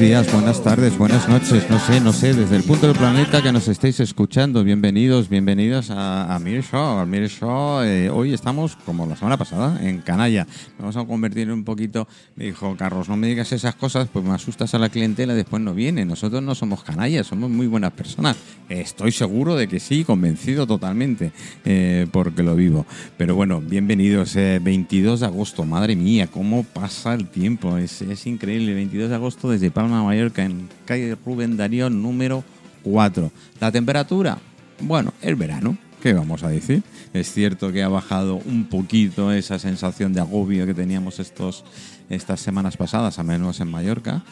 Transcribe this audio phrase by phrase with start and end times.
[0.00, 3.52] Días, buenas tardes, buenas noches, no sé, no sé, desde el punto del planeta que
[3.52, 7.82] nos estéis escuchando, bienvenidos, bienvenidos a, a Mir Show, a Mir Show.
[7.82, 10.46] Eh, hoy estamos, como la semana pasada, en Canalla.
[10.78, 14.32] Vamos a convertir un poquito, me dijo Carlos, no me digas esas cosas, pues me
[14.32, 16.06] asustas a la clientela, después no viene.
[16.06, 18.38] Nosotros no somos canallas, somos muy buenas personas.
[18.70, 21.32] Estoy seguro de que sí, convencido totalmente,
[21.66, 22.86] eh, porque lo vivo.
[23.18, 28.26] Pero bueno, bienvenidos, eh, 22 de agosto, madre mía, cómo pasa el tiempo, es, es
[28.26, 28.72] increíble.
[28.72, 32.44] 22 de agosto desde Palma, Mallorca, en calle Rubén Darío, número
[32.82, 33.30] 4.
[33.60, 34.38] La temperatura,
[34.80, 35.76] bueno, el verano.
[36.02, 36.82] ¿Qué vamos a decir?
[37.12, 41.64] Es cierto que ha bajado un poquito esa sensación de agobio que teníamos estos,
[42.08, 44.22] estas semanas pasadas, al menos en Mallorca.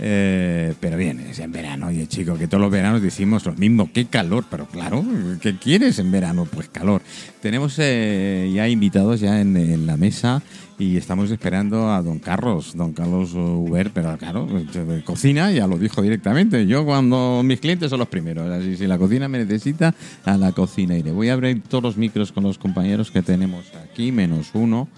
[0.00, 3.90] Eh, pero bien, es en verano, oye chico, que todos los veranos decimos lo mismo,
[3.92, 5.04] qué calor, pero claro,
[5.40, 6.48] ¿qué quieres en verano?
[6.50, 7.02] Pues calor.
[7.40, 10.42] Tenemos eh, ya invitados ya en, en la mesa
[10.82, 15.78] y estamos esperando a don Carlos, don Carlos Uber, pero claro, de cocina ya lo
[15.78, 16.66] dijo directamente.
[16.66, 19.94] Yo cuando mis clientes son los primeros, así si la cocina me necesita,
[20.24, 21.12] a la cocina iré.
[21.12, 24.88] Voy a abrir todos los micros con los compañeros que tenemos aquí, menos uno.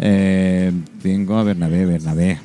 [0.00, 2.40] Eh, tengo a Bernabé, Bernabé.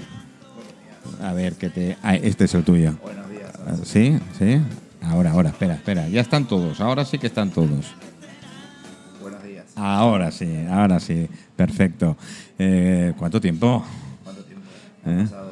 [1.23, 1.97] A ver, que te...
[2.03, 2.93] ah, este es el tuyo.
[3.01, 3.51] Buenos días.
[3.65, 4.19] Ah, ¿Sí?
[4.37, 4.59] ¿Sí?
[5.01, 6.07] Ahora, ahora, espera, espera.
[6.09, 7.87] Ya están todos, ahora sí que están todos.
[9.77, 11.27] Ahora sí, ahora sí.
[11.55, 12.17] Perfecto.
[12.57, 13.85] Eh, ¿Cuánto tiempo?
[14.23, 14.65] ¿Cuánto tiempo?
[15.05, 15.23] ¿Eh?
[15.23, 15.51] Pasado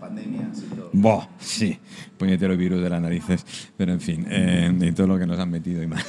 [0.00, 0.90] y todo.
[0.92, 1.78] Buah, sí,
[2.18, 3.46] puñetero virus de las narices.
[3.76, 6.04] Pero en fin, eh, y todo lo que nos han metido y más.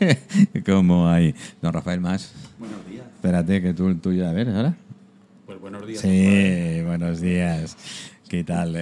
[0.66, 1.34] Como hay.
[1.60, 2.32] Don Rafael, más.
[2.58, 3.04] Buenos días.
[3.16, 4.76] Espérate, que tú el tuyo, a ver, ahora.
[5.44, 6.00] Pues buenos días.
[6.00, 7.76] Sí, buenos días.
[8.28, 8.76] ¿Qué tal?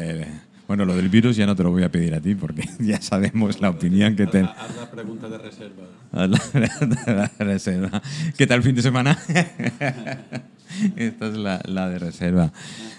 [0.70, 3.02] Bueno, lo del virus ya no te lo voy a pedir a ti porque ya
[3.02, 4.38] sabemos la opinión que te...
[4.42, 5.82] Haz haz la pregunta de reserva.
[6.12, 6.40] A la,
[7.38, 8.00] la reserva.
[8.38, 9.18] ¿Qué tal el fin de semana?
[10.94, 12.52] Esta es la, la de reserva.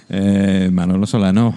[0.10, 1.56] Eh, Manolo Solano,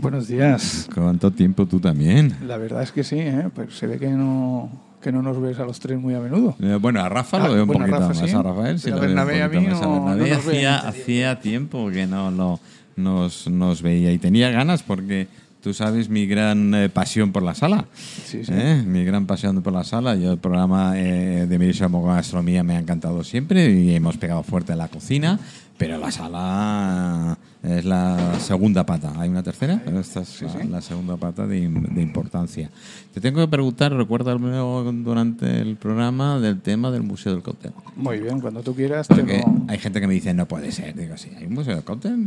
[0.00, 0.88] Buenos días.
[0.94, 2.36] ¿cuánto tiempo tú también?
[2.46, 3.48] La verdad es que sí, ¿eh?
[3.52, 4.70] Pues se ve que no,
[5.02, 6.54] que no nos ves a los tres muy a menudo.
[6.62, 8.30] Eh, bueno, a Rafa Ah, lo veo un bueno, a poquito Rafa más.
[8.30, 9.82] sí, A Rafael sí pero lo a veo un Bernabé a poquito mí más.
[9.82, 12.60] A no- Bernabé no hacía, hacía tiempo que no lo,
[12.94, 15.26] nos, nos veía y tenía ganas porque
[15.68, 17.88] tú sabes mi gran eh, pasión por la sala.
[18.24, 18.52] Sí, sí.
[18.54, 18.82] ¿Eh?
[18.86, 20.16] Mi gran pasión por la sala.
[20.16, 24.72] Yo el programa eh, de Mirisa Gastronomía me ha encantado siempre y hemos pegado fuerte
[24.72, 25.38] en la cocina,
[25.76, 29.12] pero la sala es la segunda pata.
[29.18, 29.82] ¿Hay una tercera?
[29.84, 32.70] Pero esta es la, la segunda pata de, de importancia.
[33.12, 34.56] Te tengo que preguntar, recuérdame
[35.04, 37.72] durante el programa del tema del Museo del Cóctel.
[37.94, 39.66] Muy bien, cuando tú quieras te Porque lo...
[39.68, 40.96] hay gente que me dice, no puede ser.
[40.96, 42.26] Digo, sí, hay un museo del cóctel.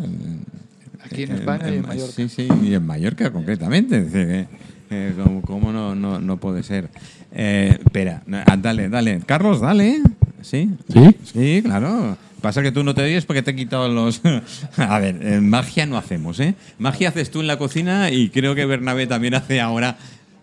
[1.04, 2.14] En- Aquí en España y en Mallorca.
[2.16, 4.06] Sí, sí, y en Mallorca concretamente.
[4.12, 4.48] Que,
[4.90, 6.90] eh, ¿cómo, cómo no, no, no puede ser?
[7.34, 9.22] Eh, espera, ah, dale, dale.
[9.26, 10.02] Carlos, dale.
[10.42, 10.70] ¿Sí?
[10.92, 11.16] ¿Sí?
[11.24, 12.18] Sí, claro.
[12.42, 14.22] Pasa que tú no te oyes porque te he quitado los...
[14.78, 16.56] A ver, eh, magia no hacemos, ¿eh?
[16.80, 19.98] Magia haces tú en la cocina y creo que Bernabé también hace ahora...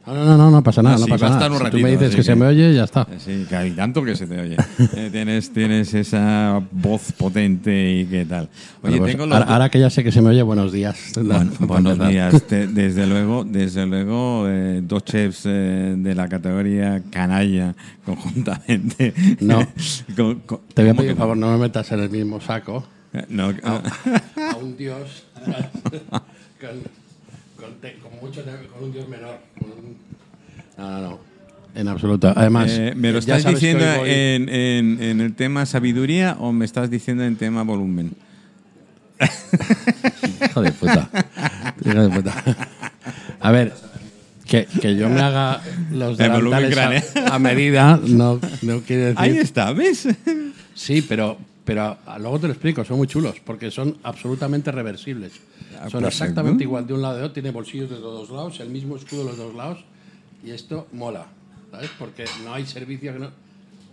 [0.08, 1.46] No, no, no, no, no pasa nada, Ah, no sí, pasa va a nada.
[1.48, 3.06] un Si tú ratito, me dices que, se me oye, ya está.
[3.18, 4.56] Sí, que hay tanto que se te oye.
[4.96, 8.44] Eh, tienes, tienes esa voz potente y qué tal.
[8.44, 8.50] Oye,
[8.82, 10.96] Bueno, pues, tengo ahora, ahora que ya sé que se me oye, buenos días.
[11.22, 12.42] Bueno, buenos días.
[12.44, 17.74] Te- desde luego, desde luego, eh, dos chefs eh, de la categoría canalla
[18.06, 19.12] conjuntamente.
[19.40, 19.58] No.
[20.16, 22.40] Con- con- Te voy a ¿cómo pedir, por favor, no me metas en el mismo
[22.40, 22.84] saco.
[23.12, 23.52] no?
[23.52, 25.24] No, A un dios.
[26.60, 26.98] con,
[27.58, 29.38] con como mucho con un dios menor.
[29.58, 29.96] con un-
[30.76, 31.18] No, no, no.
[31.74, 32.32] En absoluto.
[32.34, 36.90] Además, eh, ¿Me lo estás diciendo en, en- en el tema sabiduría o me estás
[36.90, 38.12] diciendo en tema volumen?
[40.48, 41.08] Hijo de puta.
[41.84, 42.34] Hijo de puta.
[43.40, 43.72] A ver,
[44.46, 45.60] que, que yo me haga
[45.92, 47.02] los delantales cráneo.
[47.30, 49.18] a, a medida no, no quiere decir...
[49.18, 50.08] Ahí está, ¿ves?
[50.74, 55.32] Sí, pero, pero a- luego te lo explico, son muy chulos, porque son absolutamente reversibles.
[55.78, 58.58] Ah, son exactamente igual de un lado de otro, tiene bolsillos de los dos lados,
[58.60, 59.84] el mismo escudo de los dos lados,
[60.42, 61.26] y esto mola,
[61.70, 61.90] ¿sabes?
[61.98, 63.30] Porque no hay servicio que no...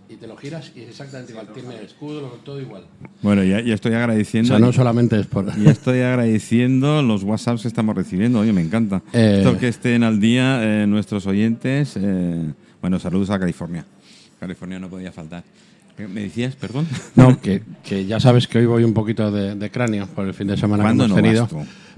[0.08, 2.84] Y te lo giras y es exactamente igual, tiene escudo, todo igual.
[3.24, 4.50] Bueno, ya, ya estoy O agradeciendo.
[4.50, 5.48] sea, no solamente es por...
[5.60, 8.40] Ya estoy agradeciendo los WhatsApps que estamos recibiendo.
[8.42, 9.02] Oye, me encanta.
[9.14, 9.38] Eh.
[9.40, 11.98] Esto que estén al día eh, nuestros oyentes.
[11.98, 13.84] eh, bueno, saludos a California.
[14.40, 15.44] California no podía faltar.
[15.98, 16.88] ¿Qué ¿Me decías, perdón?
[17.16, 20.34] No, que, que ya sabes que hoy voy un poquito de, de cráneo por el
[20.34, 21.48] fin de semana que ¿Cuándo hemos no tenido,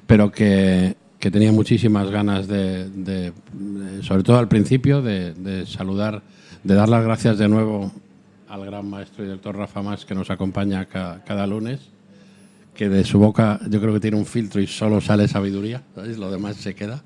[0.05, 3.31] pero que, que tenía muchísimas ganas de,
[4.03, 6.21] sobre todo al principio, de, de saludar,
[6.63, 7.91] de dar las gracias de nuevo
[8.47, 11.79] al gran maestro y doctor Rafa Más que nos acompaña ca- cada lunes,
[12.73, 16.17] que de su boca yo creo que tiene un filtro y solo sale sabiduría, ¿sabes?
[16.17, 17.03] lo demás se queda.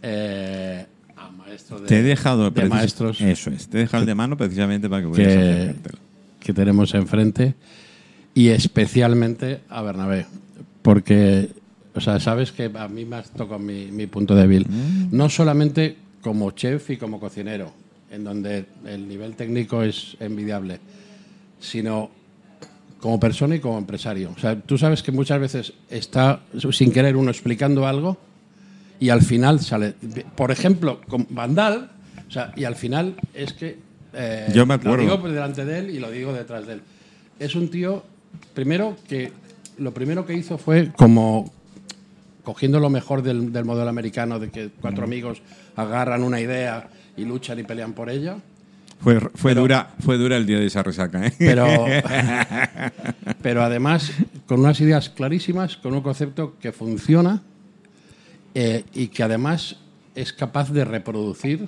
[0.00, 3.68] Eh, a maestro de, Te he dejado de maestros Eso es.
[3.68, 5.74] Te he dejado el de mano precisamente para que que.
[6.44, 7.54] Que tenemos enfrente
[8.34, 10.26] y especialmente a Bernabé,
[10.82, 11.50] porque
[11.94, 14.66] o sea, sabes que a mí me has tocado mi, mi punto débil.
[15.12, 17.72] No solamente como chef y como cocinero,
[18.10, 20.80] en donde el nivel técnico es envidiable,
[21.60, 22.10] sino
[22.98, 24.32] como persona y como empresario.
[24.36, 26.40] O sea, tú sabes que muchas veces está
[26.72, 28.18] sin querer uno explicando algo
[28.98, 29.94] y al final sale.
[30.34, 31.90] Por ejemplo, con Vandal,
[32.26, 33.78] o sea, y al final es que.
[34.14, 35.04] Eh, Yo me acuerdo.
[35.04, 36.82] Lo digo delante de él y lo digo detrás de él.
[37.38, 38.02] Es un tío,
[38.54, 39.32] primero, que
[39.78, 41.52] lo primero que hizo fue como
[42.44, 45.40] cogiendo lo mejor del, del modelo americano, de que cuatro amigos
[45.76, 48.36] agarran una idea y luchan y pelean por ella.
[49.00, 51.32] Fue, fue, Pero- dura, fue dura el día de esa resaca, ¿eh?
[51.38, 51.66] Pero,
[53.42, 54.12] pero además
[54.46, 57.42] con unas ideas clarísimas, con un concepto que funciona
[58.54, 59.76] eh, y que además
[60.14, 61.66] es capaz de reproducir,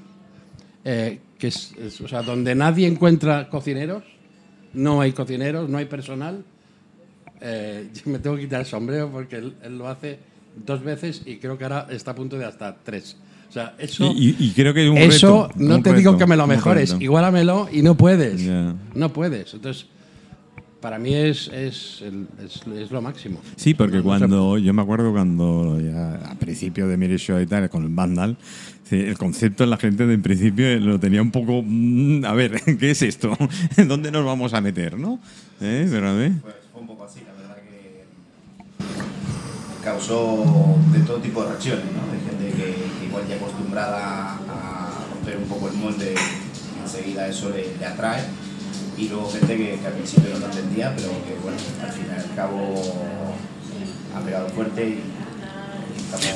[0.85, 4.03] eh, que es, es- o sea, donde nadie encuentra cocineros,
[4.75, 6.45] no hay cocineros, no hay personal.
[7.41, 10.19] eh, yo me tengo que quitar el sombrero porque él, él lo hace
[10.65, 13.17] dos veces y creo que ahora está a punto de hasta tres.
[13.49, 14.11] O sea, eso...
[14.17, 16.37] Y, y- y creo que es un Eso reto, no un te digo que me
[16.37, 18.43] lo mejores, igualamelo y no puedes.
[18.95, 19.53] No puedes.
[19.55, 19.87] Entonces,
[20.87, 23.41] para mí es, es, el- es- es lo máximo.
[23.57, 27.19] Sí, porque No- no se- cuando yo me acuerdo cuando ya a principio de Mire
[27.19, 28.37] Show y tal con el Vandal,
[28.93, 32.93] el concepto la gente de en principio lo tenía un poco mm, a ver, ¿qué
[32.93, 33.37] es esto?
[33.89, 35.19] ¿Dónde nos vamos a meter, no?
[35.61, 35.89] ¿Eh?
[35.91, 36.33] Pero a ver.
[36.41, 38.05] Pues fue un poco así, la verdad que
[39.83, 42.13] causó de todo tipo de reacciones, ¿no?
[42.13, 46.15] De gente que, que igual ya acostumbrada a romper un poco el molde,
[46.81, 48.23] enseguida eso le, le atrae.
[48.99, 52.05] Y luego gente que, que al principio no lo entendía, pero que bueno, al fin
[52.09, 52.75] y al cabo
[54.15, 55.01] ha pegado fuerte y,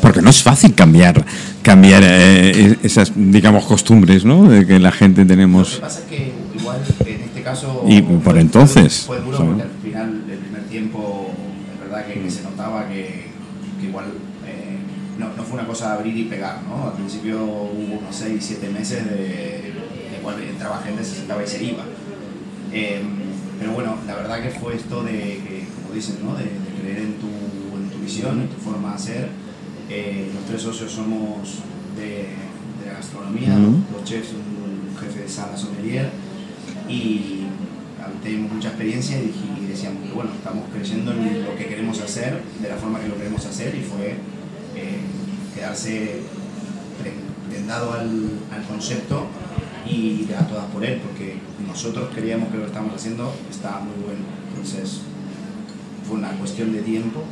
[0.02, 1.24] Porque no es fácil cambiar
[1.62, 4.48] cambiar eh, esas digamos costumbres, ¿no?
[4.48, 7.84] De que la gente Lo que tenemos pasa es que igual en este caso.
[7.86, 9.52] Y por entonces, Fue duro ¿sabes?
[9.52, 11.30] porque al final, el primer tiempo,
[11.72, 13.26] es verdad que, que se notaba que,
[13.80, 14.06] que igual
[14.46, 14.78] eh,
[15.18, 16.88] no, no fue una cosa de abrir y pegar, ¿no?
[16.88, 19.16] Al principio hubo unos 6, 7 meses de.
[19.16, 21.84] de igual entraba gente, se sentaba y se iba.
[22.72, 23.02] Eh,
[23.58, 26.34] pero bueno, la verdad que fue esto de que, como dicen, ¿no?
[26.34, 29.28] De, de creer en tu, en tu visión, en tu forma de hacer.
[29.88, 31.58] Eh, los tres socios somos
[31.96, 32.06] de,
[32.81, 33.82] de la gastronomía, Ujú.
[33.93, 36.11] dos chefs, un jefe de sala sommelier
[36.88, 37.40] y
[38.22, 42.69] tenemos mucha experiencia y, decíamos que bueno, estamos creyendo en lo que queremos hacer, de
[42.69, 44.14] la forma que lo queremos hacer y fue
[44.76, 45.00] eh,
[45.55, 46.20] quedarse
[47.00, 47.12] pre-
[47.49, 49.26] prendado al, al concepto
[49.88, 51.37] y a todas por él, porque
[51.70, 54.20] nosotros creíamos que lo que estábamos haciendo estaba muy bueno.
[54.50, 55.00] Entonces
[56.06, 57.22] fue una cuestión de tiempo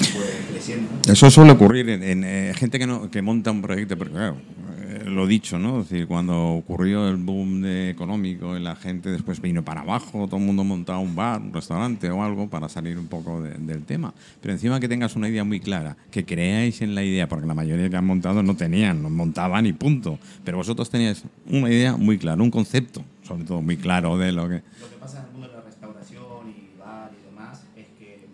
[0.00, 0.88] y fue creciendo.
[1.10, 4.36] Eso suele ocurrir en, eh, gente que, no, que monta un proyecto, porque claro,
[4.80, 5.78] eh, lo dicho, ¿no?
[5.78, 10.36] Decir, cuando ocurrió el boom de económico y la gente después vino para abajo, todo
[10.38, 13.82] el mundo montaba un bar, un restaurante o algo para salir un poco de- del
[13.84, 14.12] tema.
[14.40, 17.54] Pero encima que tengas una idea muy clara, que creáis en la idea, porque la
[17.54, 20.18] mayoría que han montado no tenían, no montaban y punto.
[20.44, 24.48] Pero vosotros teníais una idea muy clara, un concepto, sobre todo muy claro de lo
[24.48, 24.54] que...
[24.80, 28.26] Lo que pasa en el mundo de la restauración y bar y demás es que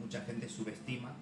[0.00, 1.12] mucha gente subestima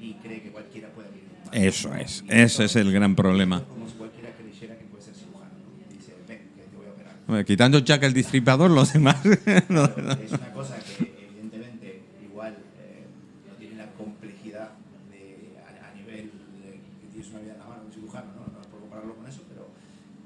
[0.00, 1.54] y cree que cualquiera puede abrir un bar.
[1.56, 3.62] Eso es, Y ese es el gran problema.
[3.64, 5.50] Como si cualquiera creyera que puede ser cirujano.
[5.92, 7.14] dice, ven, que te voy a operar.
[7.26, 9.22] Bueno, Quitando Jack el distripador, los demás...
[9.68, 13.04] no- Es una cosa que evidentemente igual eh,
[13.46, 14.70] no tiene la complejidad
[15.10, 16.30] de, a, a nivel
[16.64, 16.70] de
[17.02, 18.46] que tienes una vida en la mano, un cirujano, ¿no?
[18.46, 19.68] no puedo compararlo con eso, pero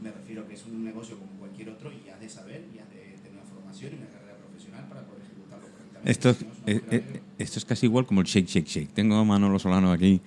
[0.02, 2.90] me refiero que es un negocio como cualquier otro y has de saber y has
[2.90, 5.91] de tener una formación y una carrera profesional para poder ejecutarlo correctamente.
[6.04, 6.30] Esto
[6.66, 8.92] eh, eh, esto es casi igual como el shake, shake, shake.
[8.94, 10.20] Tengo a Manolo Solano aquí.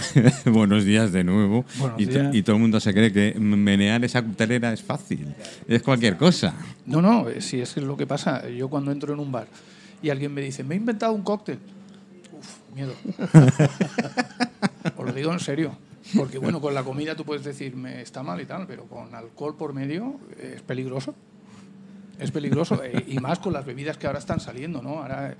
[0.46, 1.64] Buenos días de nuevo.
[1.98, 2.34] Y, to- días.
[2.34, 5.34] y todo el mundo se cree que menear esa cutelera es fácil.
[5.68, 6.54] Es cualquier cosa.
[6.86, 8.48] No, no, eh, si es lo que pasa.
[8.48, 9.46] Yo cuando entro en un bar
[10.02, 11.58] y alguien me dice, me he inventado un cóctel.
[12.38, 12.94] Uf, miedo.
[14.96, 15.76] Os lo digo en serio.
[16.16, 19.14] Porque bueno, con la comida tú puedes decir, me está mal y tal, pero con
[19.14, 21.14] alcohol por medio es peligroso.
[22.22, 22.82] Es peligroso.
[22.84, 25.00] eh, y más con las bebidas que ahora están saliendo, ¿no?
[25.02, 25.34] Ahora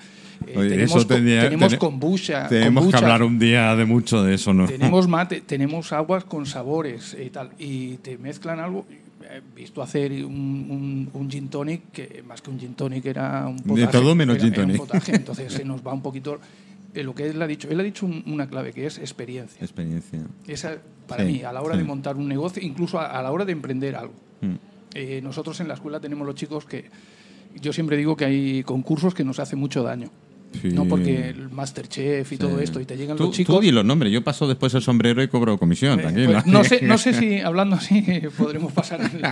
[0.47, 2.49] eh, Oye, tenemos, eso tenemos tene- kombucha.
[2.49, 4.67] Tenemos que hablar un día de mucho de eso, ¿no?
[4.67, 8.85] tenemos mate, tenemos aguas con sabores y tal, y te mezclan algo.
[9.23, 13.47] He visto hacer un, un, un gin tonic que más que un gin tonic era
[13.47, 13.87] un potaje.
[13.87, 14.77] todo menos era- gin tonic.
[14.77, 16.39] potaje, entonces se nos va un poquito
[16.95, 17.69] eh, lo que él ha dicho.
[17.71, 19.62] Él ha dicho un- una clave que es experiencia.
[19.62, 20.21] Experiencia.
[20.47, 20.77] Esa,
[21.09, 21.79] para Sí, mí, a la hora sí.
[21.81, 24.12] de montar un negocio, incluso a, a la hora de emprender algo.
[24.43, 24.55] Mm.
[24.95, 26.85] Eh, nosotros en la escuela tenemos los chicos que
[27.61, 30.11] yo siempre digo que hay concursos que nos hacen mucho daño.
[30.61, 30.69] Sí.
[30.69, 33.57] No porque el Masterchef y todo esto, y te llegan Tú, los chicos.
[33.57, 36.33] tú di los nombres, yo paso después el sombrero y cobro comisión, Eh, tranquilo.
[36.33, 38.03] pues no, sé, no sé si hablando así
[38.37, 39.01] podremos pasar.
[39.01, 39.23] el-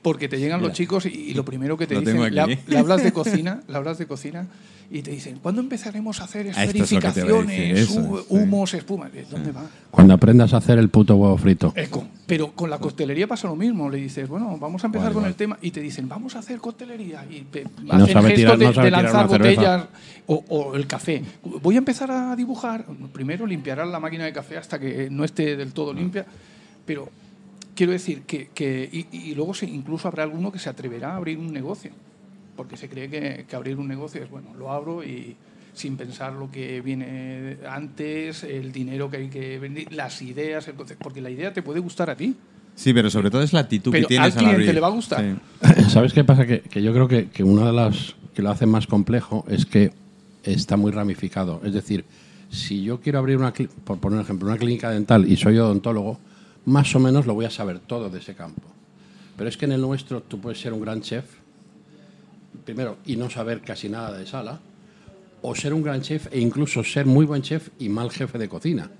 [0.00, 2.58] Porque te llegan los chicos y, y lo primero que te Lo dicen, tengo le,
[2.66, 4.46] le hablas de cocina, le hablas de cocina
[4.90, 8.26] y te dicen, ¿cuándo empezaremos a hacer Ah, a decir, esferificaciones, eso, hu- sí.
[8.30, 9.10] humos, espumas?
[9.30, 9.66] ¿Dónde va?
[9.90, 11.74] Cuando aprendas a hacer el puto huevo frito.
[11.76, 12.06] Eco.
[12.30, 13.90] Pero con la coctelería pasa lo mismo.
[13.90, 16.58] Le dices, bueno, vamos a empezar con el tema y te dicen, vamos a hacer
[16.60, 17.26] coctelería.
[17.28, 17.64] Y te
[18.04, 19.88] hacen gestos tirar- de, lanzar botellas
[20.26, 21.22] o, o el café.
[21.42, 22.84] Voy a empezar a dibujar.
[23.12, 26.24] Primero limpiarán la máquina de café hasta que no esté del todo limpia.
[26.86, 27.08] Pero
[27.74, 31.16] quiero decir que, que- y, y luego se- incluso habrá alguno que se atreverá a
[31.16, 31.90] abrir un negocio.
[32.56, 35.34] Porque se cree que, que abrir un negocio es, bueno, lo abro y
[35.72, 40.74] sin pensar lo que viene antes, el dinero que hay que vender, las ideas, el
[40.74, 41.02] concepto.
[41.02, 42.34] Porque la idea te puede gustar a ti.
[42.74, 44.74] Sí, pero sobre todo es la actitud Pero que tienes al cliente abrir.
[44.74, 45.36] le va a gustar.
[45.62, 45.82] Sí.
[45.90, 46.46] ¿Sabes qué pasa?
[46.46, 49.66] Que, que yo creo que, que una de las que lo hace más complejo es
[49.66, 49.92] que
[50.44, 51.60] está muy ramificado.
[51.64, 52.04] Es decir,
[52.50, 56.18] si yo quiero abrir una, por poner un ejemplo, una clínica dental y soy odontólogo,
[56.64, 58.62] más o menos lo voy a saber todo de ese campo.
[59.36, 61.24] Pero es que en el nuestro tú puedes ser un gran chef,
[62.64, 64.60] primero, y no saber casi nada de sala,
[65.42, 68.48] o ser un gran chef e incluso ser muy buen chef y mal jefe de
[68.48, 68.90] cocina,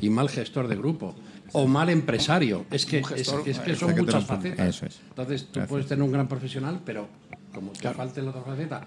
[0.00, 1.14] y mal gestor de grupo,
[1.52, 2.66] o mal empresario.
[2.70, 4.68] Es que, gestor, es, es que son muchas facetas.
[4.68, 5.00] Eso es.
[5.08, 5.68] Entonces tú Gracias.
[5.68, 7.08] puedes tener un gran profesional, pero
[7.54, 8.86] como te falte la otra faceta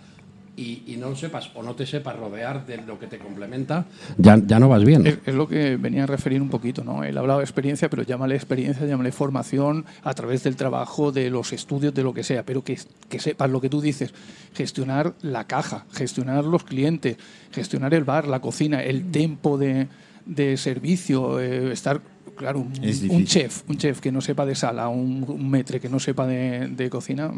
[0.59, 3.85] y, y no lo sepas o no te sepas rodear de lo que te complementa,
[4.17, 5.07] ya, ya no vas bien.
[5.07, 7.05] Es, es lo que venía a referir un poquito, ¿no?
[7.05, 11.53] Él hablaba de experiencia, pero llámale experiencia, llámale formación a través del trabajo, de los
[11.53, 14.13] estudios, de lo que sea, pero que, que sepas lo que tú dices,
[14.53, 17.15] gestionar la caja, gestionar los clientes,
[17.51, 19.87] gestionar el bar, la cocina, el tiempo de,
[20.25, 22.01] de servicio, eh, estar,
[22.39, 25.99] claro, un, chef, un chef que no sepa de sala, un, un metre que no
[25.99, 27.29] sepa de, de cocina,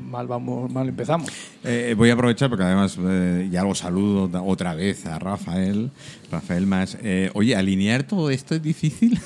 [0.00, 1.28] mal vamos, mal empezamos.
[1.64, 5.90] Eh, voy a aprovechar porque además eh, ya lo saludo otra vez a Rafael,
[6.30, 6.96] Rafael más.
[7.02, 9.18] Eh, oye, alinear todo esto es difícil.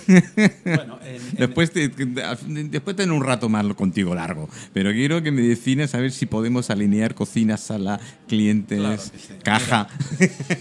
[0.65, 5.31] Bueno, en- en- después, te- después tener un rato más contigo largo, pero quiero que
[5.31, 9.35] me defines a ver si podemos alinear cocina, sala, clientes, Claro que sí.
[9.43, 9.89] caja.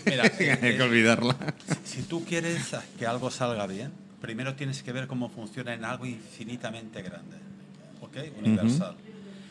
[0.05, 1.37] Mira, Hay que eh, olvidarla.
[1.85, 2.59] Si tú quieres
[2.99, 3.91] que algo salga bien,
[4.23, 7.35] primero tienes que ver cómo funciona en algo infinitamente grande,
[8.01, 8.15] ¿ok?
[8.39, 8.95] Universal.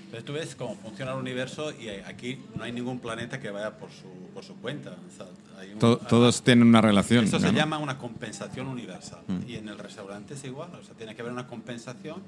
[0.04, 3.76] Entonces tú ves cómo funciona el universo y aquí no hay ningún planeta que vaya
[3.76, 4.90] por su, por su cuenta.
[4.90, 5.26] O sea,
[5.60, 7.26] hay un- To- todos tienen una relación.
[7.26, 9.20] Eso se llama una compensación universal.
[9.46, 10.70] Y en el restaurante es igual.
[10.74, 12.22] O sea, tiene que haber una compensación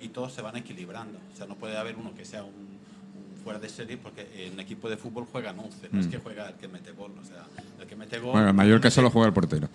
[0.00, 1.18] y todos se van equilibrando.
[1.34, 4.54] O sea, no puede haber uno que sea un, un fuera de serie porque en
[4.54, 5.88] un equipo de fútbol juegan 11.
[5.92, 7.12] No es que juega el que mete gol.
[7.22, 7.44] O sea,
[7.78, 8.32] el que mete gol...
[8.32, 9.68] Bueno, en Mallorca solo juega el portero.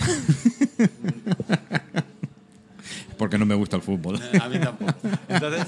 [3.18, 4.16] Porque no me gusta el fútbol.
[4.16, 4.94] Eh, A mí tampoco.
[5.28, 5.66] Entonces,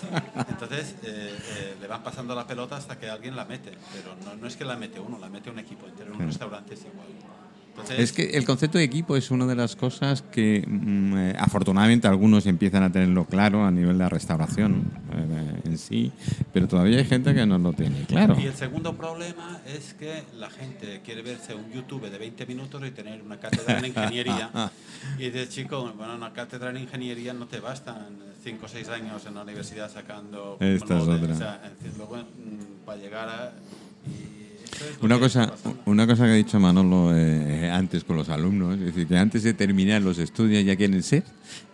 [0.49, 3.73] entonces eh, eh, le van pasando la pelota hasta que alguien la mete.
[3.93, 6.15] Pero no, no es que la mete uno, la mete un equipo entero.
[6.15, 7.09] En un restaurante es igual.
[7.73, 11.37] Entonces, Es que el concepto de equipo es una de las cosas que mm, eh,
[11.39, 16.13] afortunadamente algunos empiezan a tenerlo claro a nivel de la restauración eh, en sí,
[16.53, 18.37] pero todavía hay gente que no lo tiene claro.
[18.39, 22.83] Y el segundo problema es que la gente quiere verse un YouTube de 20 minutos
[22.87, 24.51] y tener una cátedra en ingeniería.
[25.19, 29.25] y dices, chico, bueno, una cátedra en ingeniería no te bastan 5 o 6 años
[29.25, 30.59] en la universidad sacando...
[30.61, 31.33] Esta es otra.
[31.33, 33.53] O sea, luego, mm, para llegar a...
[34.07, 34.42] y
[35.01, 35.53] Una cosa,
[35.87, 39.43] una cosa que ha dicho Manolo eh, antes con los alumnos, es decir, que antes
[39.43, 41.25] de terminar los estudios ya quieren ser,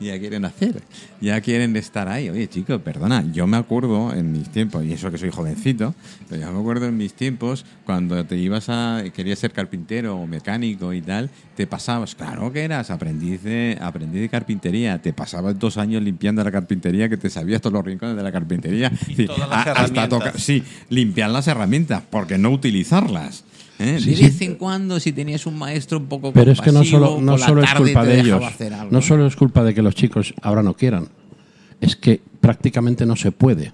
[0.01, 0.83] ya quieren hacer,
[1.21, 2.31] ya quieren estar ahí.
[2.31, 5.95] Oye, chico, perdona, yo me acuerdo en mis tiempos, y eso que soy jovencito,
[6.29, 10.27] pero yo me acuerdo en mis tiempos cuando te ibas a, querías ser carpintero o
[10.27, 15.59] mecánico y tal, te pasabas, claro que eras aprendiz de, aprendiz de carpintería, te pasabas
[15.59, 18.91] dos años limpiando la carpintería, que te sabías todos los rincones de la carpintería.
[19.09, 20.09] Y Sí, todas las a- hasta herramientas.
[20.09, 22.51] toca- sí, limpiar las herramientas, porque no
[22.99, 23.45] utilizarlas.
[23.79, 23.99] ¿eh?
[24.01, 24.23] Sí, de sí.
[24.25, 27.39] vez en cuando, si tenías un maestro un poco Pero es que no solo, no
[27.39, 28.89] solo es culpa de ellos, algo.
[28.91, 31.09] no solo es culpa de que los chicos ahora no quieran,
[31.81, 33.73] es que prácticamente no se puede.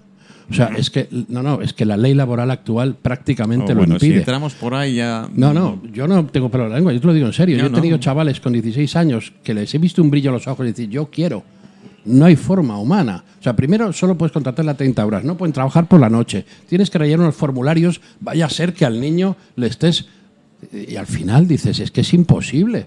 [0.50, 3.80] O sea, es que no, no, es que la ley laboral actual prácticamente Oh, lo
[3.80, 4.20] bueno, si impide.
[4.20, 5.26] entramos por ahí ya...
[5.34, 7.56] No, no, yo no tengo pelo la lengua, yo te lo digo en serio.
[7.56, 7.76] Yo yo he no.
[7.76, 10.68] tenido chavales con 16 años que les he visto un brillo en los ojos y
[10.70, 11.42] decir, yo quiero.
[12.06, 13.24] No hay forma humana.
[13.40, 16.44] O sea, primero solo puedes contratarle a 30 horas, no pueden trabajar por la noche.
[16.68, 20.06] Tienes que rellenar unos formularios, vaya a ser que al niño le estés...
[20.72, 22.86] Y al final dices, es que es imposible.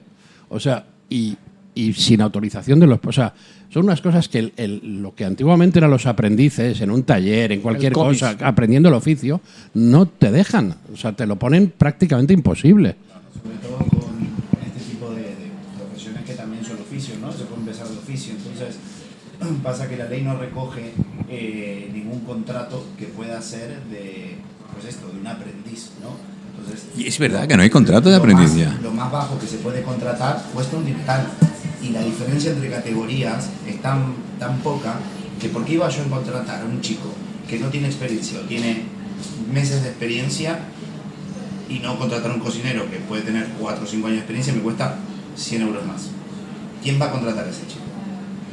[0.50, 1.36] O sea, y,
[1.76, 3.00] y sin autorización de los...
[3.06, 3.34] O sea,
[3.70, 7.52] son unas cosas que el- el- lo que antiguamente eran los aprendices en un taller,
[7.52, 9.42] en cualquier cosa, aprendiendo el oficio,
[9.76, 10.74] no te dejan.
[10.94, 12.96] O sea, te lo ponen prácticamente imposible.
[13.44, 14.07] sobre
[19.64, 20.94] pasa que la ley no recoge
[21.30, 24.38] eh, ningún contrato que pueda ser de,
[24.74, 26.10] pues esto, de un aprendiz, ¿no?
[26.60, 28.82] Entonces, Y es verdad que no hay contrato de lo más- aprendizaje.
[28.82, 31.28] Lo más bajo que se puede contratar cuesta un dineral.
[31.82, 34.96] Y la diferencia entre categorías es tan, tan poca
[35.40, 37.14] que ¿por qué iba yo a contratar a un chico
[37.48, 38.82] que no tiene experiencia o tiene
[39.54, 40.60] meses de experiencia
[41.70, 44.54] y no contratar a un cocinero que puede tener 4 o 5 años de experiencia
[44.54, 44.96] me cuesta
[45.36, 46.08] 100 euros más?
[46.84, 47.82] ¿Quién va a contratar a ese chico?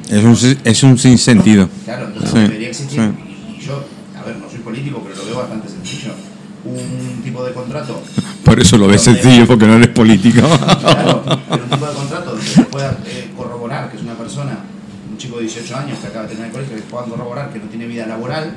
[0.08, 1.68] Es un, es un sinsentido.
[1.84, 3.54] Claro, entonces Sí, debería existir, sí.
[3.56, 3.84] y, y yo,
[4.20, 6.12] a ver, no soy político, pero lo veo bastante sencillo,
[6.64, 8.02] un tipo de contrato
[8.44, 10.40] Por eso lo ves sencillo, porque no eres político.
[10.80, 14.58] Claro, pero un tipo de contrato donde se pueda eh, corroborar que es una persona,
[15.11, 17.58] un chico de 18 años que acaba de terminar el colegio, que puedan corroborar que
[17.58, 18.54] no tiene vida laboral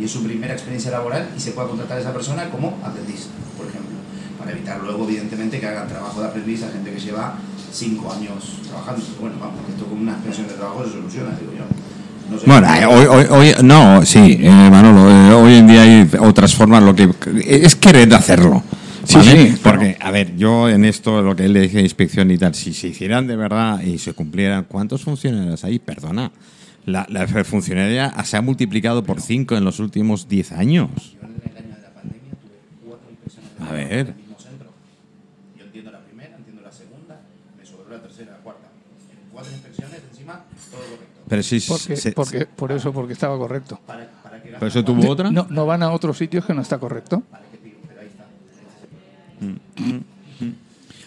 [0.00, 3.28] y es su primera experiencia laboral y se pueda contratar a esa persona como aprendiz,
[3.56, 3.96] por ejemplo.
[4.38, 7.34] Para evitar luego, evidentemente, que hagan trabajo de aprendiz a gente que lleva
[7.76, 8.34] 5 años
[8.68, 9.02] trabajando.
[9.06, 11.64] Pero bueno, vamos, esto con una extensión de trabajo se soluciona, digo yo.
[12.30, 12.46] No sé.
[12.46, 16.54] Bueno, eh, hoy, hoy, hoy- no, sí, eh, Manolo, eh, hoy en día hay otras
[16.54, 17.08] formas, lo que
[17.46, 18.62] es querer hacerlo.
[19.04, 19.50] Sí, ¿vale?
[19.52, 22.38] sí, Porque, a ver, yo en esto, lo que él le dije de inspección y
[22.38, 25.78] tal, si se hicieran de verdad y se cumplieran, ¿cuántos funcionarios hay?
[25.78, 26.32] Perdona,
[26.86, 30.90] la, la funcionaria se ha multiplicado por 5 en los últimos 10 años.
[31.14, 33.92] Yo en el año de la pandemia tuve cuatro inspecciones de A trabajo ver.
[33.92, 34.68] en el mismo centro.
[35.56, 37.20] Yo entiendo la primera, entiendo la segunda,
[37.56, 38.66] me sobró la tercera, la cuarta.
[39.12, 40.40] En cuatro inspecciones encima,
[40.70, 41.06] todo correcto.
[41.28, 43.78] Pero sí, Porque, se- porque, por eso, porque estaba correcto.
[43.86, 45.30] ¿Para, para qué ¿Pero eso tuvo otra?
[45.30, 47.20] No, no van a otros sitios que no está correcto.
[47.30, 47.76] ¿Para qué pido?
[47.86, 48.24] Pero ahí está.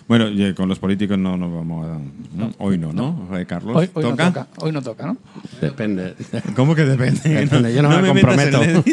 [0.08, 2.00] Bueno, y con los políticos no nos vamos a...
[2.36, 2.52] ¿no?
[2.58, 3.30] Hoy no, ¿no?
[3.38, 4.26] Eh, Carlos, Hoy, hoy no ¿toca?
[4.34, 4.48] toca.
[4.58, 5.18] Hoy no toca, ¿no?
[5.62, 6.16] Depende.
[6.56, 7.22] ¿Cómo que depende?
[7.30, 8.84] Depende, yo no me metas en comprometo.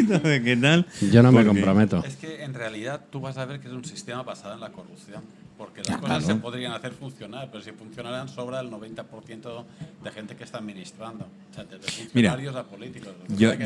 [0.43, 0.85] qué tal.
[1.11, 2.03] Yo no me comprometo.
[2.05, 4.69] Es que en realidad tú vas a ver que es un sistema basado en la
[4.71, 5.21] corrupción.
[5.57, 6.35] Porque las Ya, cosas claro.
[6.35, 9.65] se podrían hacer funcionar, pero si funcionaran sobra el 90%
[10.03, 11.25] de gente que está administrando.
[11.51, 13.13] O sea, desde funcionarios a políticos.
[13.29, 13.65] yo- que-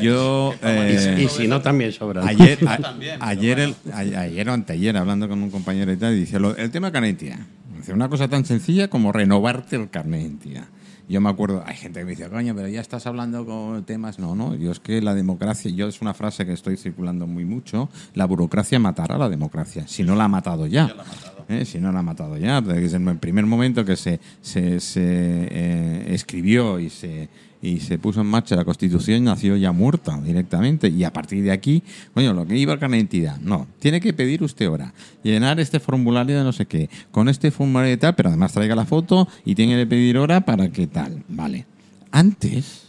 [0.62, 2.24] eh, Y si no, también sobra.
[2.26, 6.40] Ayer, a- También, ayer, el, ayer o anteayer, hablando con un compañero y tal, dice
[6.40, 7.36] lo- el tema carne de.
[7.76, 10.62] Dice una cosa tan sencilla como renovarte el carnet de.
[11.08, 14.18] Yo me acuerdo, hay gente que me dice, coño, pero ya estás hablando con temas.
[14.18, 17.44] No, no, yo es que la democracia, yo es una frase que estoy circulando muy
[17.44, 20.88] mucho, la burocracia matará a la democracia, si no la ha matado ya.
[20.88, 21.32] Ya la ha matado.
[21.48, 21.64] ¿eh?
[21.64, 22.60] si no la ha matado ya.
[22.60, 27.28] Desde el primer momento que se, se, se, eh, escribió y se,
[27.62, 30.88] y se puso en marcha la Constitución, nació ya muerta directamente.
[30.88, 34.00] Y a partir de aquí, bueno, lo que iba a carnet de identidad, no, tiene
[34.00, 37.96] que pedir usted ahora, llenar este formulario de no sé qué, con este formulario de
[37.98, 41.22] tal, pero además traiga la foto y tiene que pedir hora para que tal.
[41.28, 41.64] Vale.
[42.10, 42.88] Antes,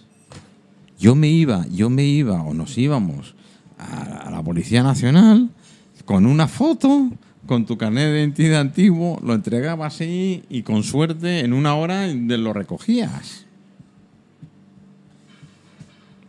[0.99, 3.36] yo me iba, yo me iba o nos íbamos
[3.77, 5.51] a, a la Policía Nacional
[6.05, 7.12] con una foto,
[7.45, 12.07] con tu carnet de identidad antiguo, lo entregabas ahí y con suerte en una hora
[12.07, 13.42] lo recogías.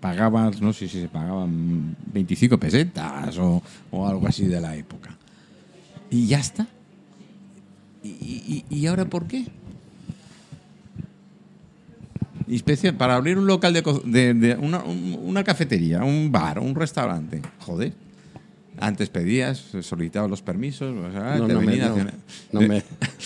[0.05, 5.17] Pagabas, no sé si se pagaban 25 pesetas o, o algo así de la época.
[6.11, 6.67] Y ya está.
[8.03, 9.47] ¿Y, y- y ahora por qué?
[12.51, 16.75] Especial, para abrir un local de, de- de una, un- una cafetería, un bar, un
[16.75, 17.40] restaurante.
[17.61, 17.95] Joder.
[18.79, 22.14] Antes pedías, solicitabas los permisos, o sea, No, te no me- venía no, hacia-
[22.53, 22.83] no me,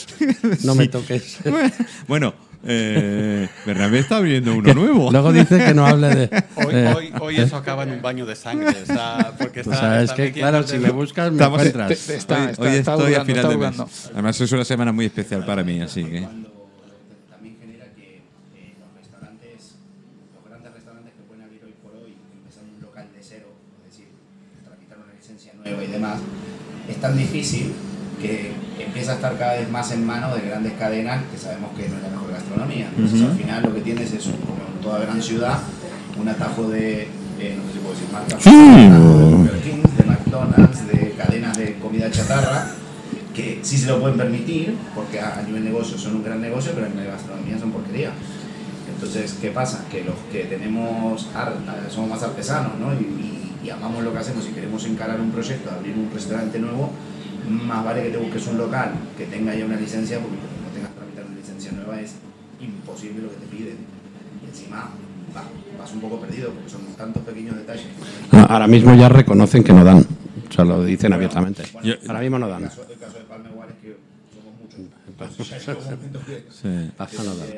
[0.65, 1.39] no me toques.
[2.07, 5.11] Bueno, eh, Bernabé está abriendo uno nuevo.
[5.13, 6.45] Luego dice que no hable de.
[6.57, 8.75] Hoy, eh, hoy, hoy eso acaba en un baño de sangre.
[8.83, 11.59] O sea, porque o está, sea, es está que, claro, si me buscas, me Estamos-
[11.61, 11.89] encuentras.
[11.89, 14.11] Te- te- está, hoy está, hoy está estoy a hurgando, final está de mes.
[14.13, 16.21] Además es una semana muy especial para mí, así que...
[16.23, 16.51] Cuando
[17.31, 18.17] también genera que
[18.57, 19.77] eh, los restaurantes,
[20.35, 23.47] los grandes restaurantes que pueden abrir hoy por hoy, empezar un local de cero,
[23.87, 24.09] es decir,
[24.65, 26.19] tramitar una licencia nueva y demás,
[26.89, 27.73] es tan difícil
[28.21, 28.53] que
[29.09, 31.97] empieza a estar cada vez más en manos de grandes cadenas que sabemos que no
[31.97, 32.89] es la mejor gastronomía.
[32.95, 35.59] Entonces al final lo que tienes es, como en toda gran ciudad,
[36.21, 37.03] un atajo de,
[37.41, 38.51] eh, no sé si puedo decir marcas, Sí.
[38.51, 42.67] de Burger King, de McDonald's, de cadenas de comida chatarra,
[43.35, 46.87] que sí se lo pueden permitir, porque a, nivel negocio son un gran negocio, pero
[46.87, 48.11] en la gastronomía son porquería.
[48.95, 49.85] Entonces, ¿qué pasa?
[49.91, 52.93] Que los que tenemos ar- eh, somos más artesanos, ¿no?
[52.93, 56.59] Y, y- y amamos lo que hacemos y queremos encarar un proyecto, abrir un restaurante
[56.59, 56.91] nuevo,
[57.49, 60.75] más vale que te busques un local que tenga ya una licencia, porque como no
[60.75, 62.15] tengas que tramitar una licencia nueva es
[62.61, 63.77] imposible lo que te piden.
[64.45, 64.91] Y encima
[65.37, 65.45] va-
[65.79, 67.87] vas un poco perdido, porque son tantos pequeños detalles.
[68.33, 69.99] Ah, Ahora mismo ya reconocen que no dan.
[70.49, 71.63] O sea, lo dicen abiertamente.
[72.09, 72.65] Ahora mismo no dan.
[72.65, 73.97] caso, el caso de Palma igual es que
[74.35, 74.81] somos muchos.
[75.21, 75.65] Entonces
[76.27, 76.45] que...
[76.51, 76.91] Sí.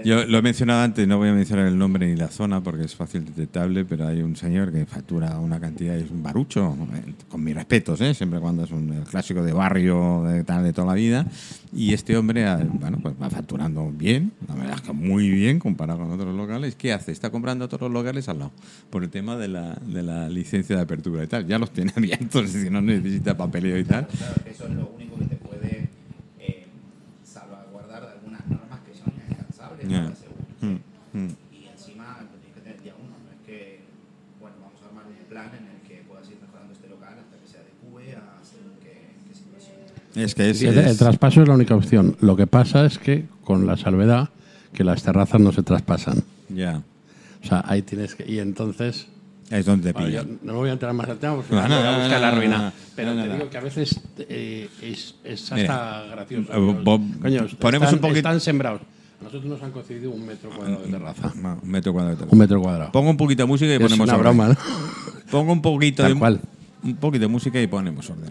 [0.05, 2.85] Yo lo he mencionado antes, no voy a mencionar el nombre ni la zona porque
[2.85, 7.13] es fácil detectable, pero hay un señor que factura una cantidad, es un barucho, eh,
[7.29, 8.15] con mis respetos, ¿eh?
[8.15, 11.27] siempre cuando es un clásico de barrio de, tal, de toda la vida,
[11.75, 15.59] y este hombre ah, bueno, pues va facturando bien, la verdad es que muy bien
[15.59, 16.75] comparado con otros locales.
[16.77, 17.13] ¿Qué hace?
[17.13, 18.53] Está comprando otros locales al lado,
[18.89, 21.47] por el tema de la, de la licencia de apertura y tal.
[21.47, 24.07] Ya los tiene abiertos, es decir, no necesita papeleo y tal.
[24.07, 25.11] Claro, eso es lo único
[29.81, 30.11] que yeah.
[30.13, 30.45] es seguro.
[30.61, 31.37] Mm, mm.
[31.53, 33.81] Y encima pues, tienes que tener día uno, no es que,
[34.41, 37.37] bueno, vamos a armar un plan en el que puedas ir mejorando este local hasta
[37.37, 39.77] que se adecue a según qué, qué situación.
[40.15, 40.87] Es que es, el, es...
[40.87, 42.17] el, traspaso es la única opción.
[42.21, 44.31] Lo que pasa es que, con la salvedad,
[44.73, 46.23] que las terrazas no se traspasan.
[46.49, 46.55] Ya.
[46.55, 46.83] Yeah.
[47.43, 48.31] O sea, ahí tienes que.
[48.31, 49.09] Y entonces.
[49.51, 50.27] Es donde te pillan.
[50.27, 52.21] Bueno, no me voy a entrar más al tema porque no, no, voy a buscar
[52.21, 52.73] no, la ruina.
[52.95, 56.53] Pero te digo que a veces eh, es, es, hasta Mira, gracioso.
[56.53, 58.19] Eh, Bo, coño, ponemos están, un poquito.
[58.19, 58.83] Están sembrados.
[59.21, 61.33] Nosotros nos han concedido un metro cuadrado de terraza.
[61.43, 62.17] No, un metro cuadrado.
[62.17, 62.37] de Un terraza.
[62.37, 62.93] metro cuadrado.
[62.93, 64.23] Pongo un poquito de música y Es ponemos una orden.
[64.23, 64.57] broma, ¿no?
[65.31, 66.41] Pongo un poquito Tal de cual.
[66.83, 68.31] un poquito de música y ponemos orden.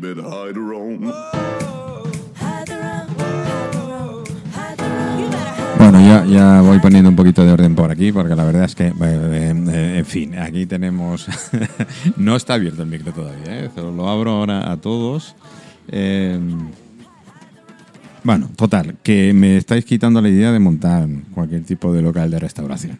[0.00, 0.14] Rum.
[0.14, 0.50] You better hide.
[5.78, 8.74] Bueno, ya, ya voy poniendo un poquito de orden por aquí, porque la verdad es
[8.74, 11.26] que, eh, eh, en fin, aquí tenemos...
[12.16, 13.70] no está abierto el micro todavía, ¿eh?
[13.74, 15.34] Pero lo abro ahora a todos.
[15.88, 16.38] Eh,
[18.22, 22.38] bueno, total, que me estáis quitando la idea de montar cualquier tipo de local de
[22.38, 22.98] restauración.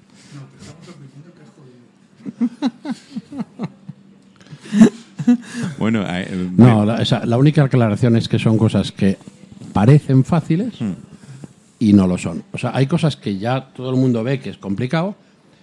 [5.78, 9.18] bueno, eh, No, la, esa- la única aclaración es que son cosas que
[9.72, 10.74] parecen fáciles
[11.78, 12.42] y no lo son.
[12.52, 15.14] O sea, hay cosas que ya todo el mundo ve que es complicado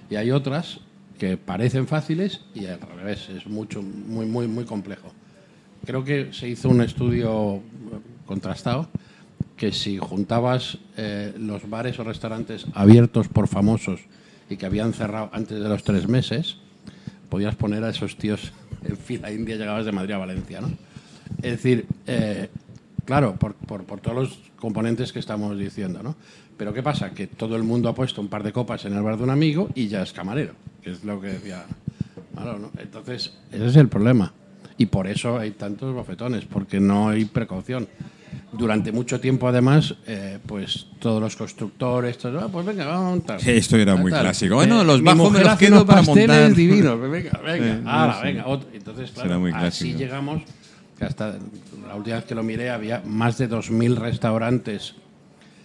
[0.10, 0.80] y hay otras
[1.20, 5.12] que parecen fáciles y al revés, es mucho, muy, muy, muy complejo.
[5.86, 7.62] Creo que se hizo un estudio eh,
[8.26, 8.88] contrastado
[9.56, 14.02] que si juntabas eh, los bares o restaurantes abiertos por famosos
[14.50, 16.58] y que habían cerrado antes de los tres meses,
[17.30, 18.52] podías poner a esos tíos
[18.84, 20.70] en fila india llegabas de Madrid a Valencia, ¿no?
[21.42, 22.50] Es decir, eh,
[23.06, 26.16] claro, por, por- por todos los componentes que estamos diciendo, ¿no?
[26.58, 27.12] Pero ¿qué pasa?
[27.12, 29.30] Que todo el mundo ha puesto un par de copas en el bar de un
[29.30, 31.66] amigo y ya es camarero, que es lo que decía.
[32.80, 34.34] Entonces, ese es el problema.
[34.78, 37.88] Y por eso hay tantos bofetones, porque no hay precaución.
[38.58, 43.10] Durante mucho tiempo, además, eh, pues todos los constructores, todos, "Ah, pues venga, vamos a
[43.10, 43.42] montar.
[43.42, 44.22] Sí, esto era muy tal.
[44.22, 44.56] clásico.
[44.56, 46.54] Bueno, los bajos me los quedo para montar.
[46.54, 46.98] divinos.
[46.98, 48.24] pues venga, venga, Sí, ahora, sí.
[48.24, 48.48] venga.
[48.48, 48.70] otro.
[48.74, 50.42] Entonces, claro, muy así llegamos
[50.98, 51.36] que hasta
[51.88, 54.96] la última vez que lo miré había más de 2.000 restaurantes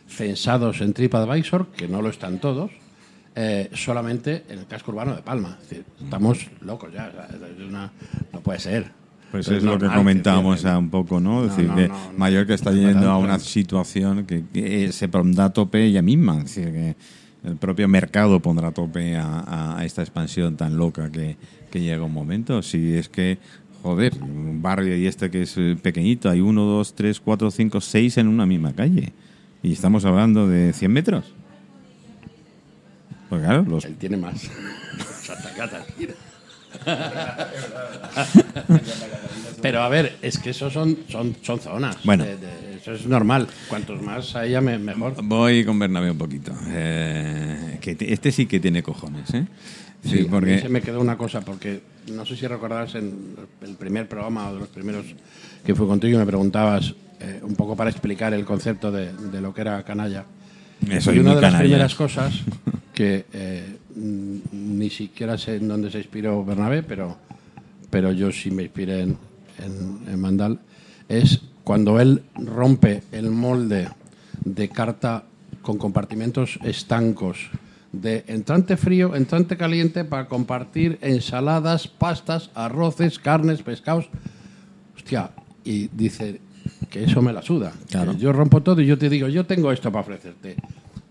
[0.08, 2.70] censados en TripAdvisor, que no lo están todos,
[3.34, 5.56] eh, solamente en el casco urbano de Palma.
[5.62, 7.08] Es decir, estamos locos ya.
[7.08, 7.90] o sea, es una-
[8.32, 8.92] no puede ser.
[9.32, 11.44] Pues es lo que comentábamos a un poco, ¿no?
[11.44, 11.90] Es No, decir, no, que.
[12.18, 16.36] Mallorca está No yendo a una situación que, que se pondrá a tope ella misma.
[16.38, 16.96] Es decir, que
[17.44, 21.36] el propio mercado pondrá a tope a, a esta expansión tan loca que,
[21.70, 22.62] que llega un momento.
[22.62, 23.38] Si es que,
[23.82, 27.80] joder, un barrio y este que es eh, pequeñito, hay uno, dos, tres, cuatro, cinco,
[27.80, 29.14] seis en una misma calle.
[29.62, 31.34] Y estamos hablando de 100 metros.
[33.30, 34.42] Pues claro, los Él tiene más.
[35.22, 35.84] Santa.
[39.60, 41.96] Pero a ver, es que eso son, son, son zonas.
[42.04, 42.24] Bueno.
[42.24, 43.46] De- de- eso es normal.
[43.68, 45.14] Cuantos más a ella, me- mejor.
[45.22, 46.52] Voy con Bernabé un poquito.
[46.68, 49.46] Eh, que te- este sí que tiene cojones, ¿eh?
[50.02, 51.80] Sí, Sí, a mí porque se me quedó una cosa, porque
[52.12, 55.06] no sé si recordarás en el primer programa o de los primeros
[55.64, 59.40] que fue contigo y me preguntabas eh, un poco para explicar el concepto de, de
[59.40, 60.24] lo que era canalla.
[60.98, 61.60] Soy y una de las canalla.
[61.60, 62.34] primeras cosas
[62.92, 67.16] que eh, ni siquiera sé en dónde se inspiró Bernabé, pero,
[67.90, 69.16] pero yo sí me inspiré en,
[69.58, 70.58] en- en Mandal,
[71.08, 73.88] es cuando él rompe el molde
[74.44, 75.24] de carta
[75.60, 77.50] con compartimentos estancos
[77.92, 84.08] de entrante frío, entrante caliente para compartir ensaladas, pastas, arroces, carnes, pescados.
[84.96, 85.30] Hostia,
[85.64, 86.40] y dice
[86.90, 87.72] que eso me la suda.
[87.90, 88.16] Claro.
[88.16, 90.56] Yo rompo todo y yo te digo, yo tengo esto para ofrecerte.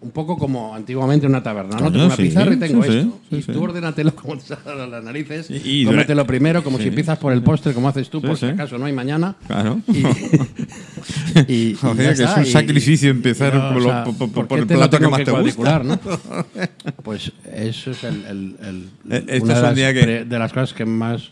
[0.04, 1.92] Un poco como antiguamente en una taberna, ¿no?
[1.92, 3.20] Tengo una sí, pizarra y tengo sí, esto.
[3.30, 7.20] sí, y tú ordénatelo como te salgan las narices, Y- cómetelo primero, como si empiezas
[7.20, 9.36] por el postre, como haces tú, por si acaso no hay mañana.
[9.46, 9.80] Claro.
[9.88, 10.00] Y,
[11.48, 14.98] y- que es un sacrificio empezar no, por o sea, por- por- ¿por el plato
[14.98, 15.80] que más te gusta?
[15.84, 16.00] ¿no?
[17.04, 20.40] Pues eso es el, el- el- Eh, esto una es de las, día que- de
[20.40, 21.30] las cosas que más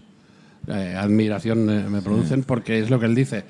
[0.68, 3.46] eh, admiración me producen, porque es lo que él dice.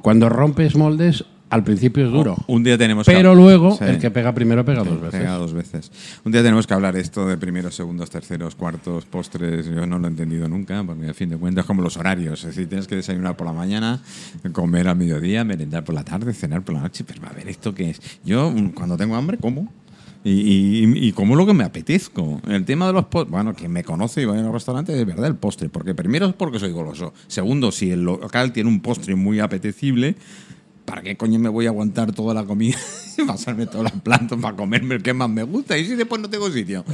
[0.00, 2.36] Cuando rompes moldes, al principio es duro.
[2.46, 3.36] Un día tenemos Pero que...
[3.36, 3.84] luego, Sí.
[3.84, 5.20] el que pega primero pega dos veces.
[5.20, 5.92] Pega dos veces.
[6.24, 9.66] Un día tenemos que hablar esto de primeros, segundos, terceros, cuartos, postres.
[9.66, 12.40] Yo no lo he entendido nunca, porque al fin de cuentas, como los horarios.
[12.40, 14.00] Es decir, tienes que desayunar por la mañana,
[14.52, 17.04] comer al mediodía, merendar por la tarde, cenar por la noche.
[17.06, 18.00] Pero a ver, ¿esto qué es?
[18.24, 19.70] Yo, mm, cuando tengo hambre, como.
[20.24, 22.40] Y, y, y como lo que me apetezco.
[22.48, 25.04] El tema de los postres, bueno, quien me conoce y va a un restaurante, es
[25.04, 25.68] verdad, el postre.
[25.68, 27.12] Porque primero es porque soy goloso.
[27.26, 30.14] Segundo, si el local tiene un postre muy apetecible,
[30.84, 32.78] ¿para qué coño me voy a aguantar toda la comida
[33.18, 35.76] y pasarme todos los platos para comerme el que más me gusta?
[35.78, 36.84] Y si después no tengo sitio.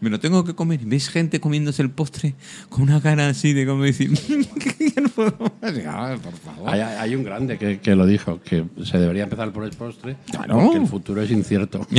[0.00, 0.80] Me lo tengo que comer.
[0.84, 2.34] ¿Ves gente comiéndose el postre
[2.68, 6.18] con una cara así de como decir, que ya no puedo más?
[6.20, 6.68] Por favor.
[6.70, 10.16] Hay, hay un grande que, que lo dijo, que se debería empezar por el postre,
[10.30, 10.58] Claro.
[10.58, 11.86] porque el futuro es incierto.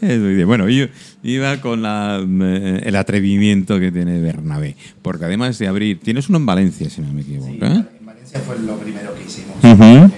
[0.46, 0.86] Bueno, yo
[1.22, 4.76] iba con la, el atrevimiento que tiene Bernabé.
[5.02, 7.50] Porque además de abrir, tienes uno en Valencia, si no me equivoco.
[7.52, 7.84] Sí, ¿eh?
[8.00, 9.56] en Valencia fue lo primero que hicimos.
[9.62, 10.08] Eh,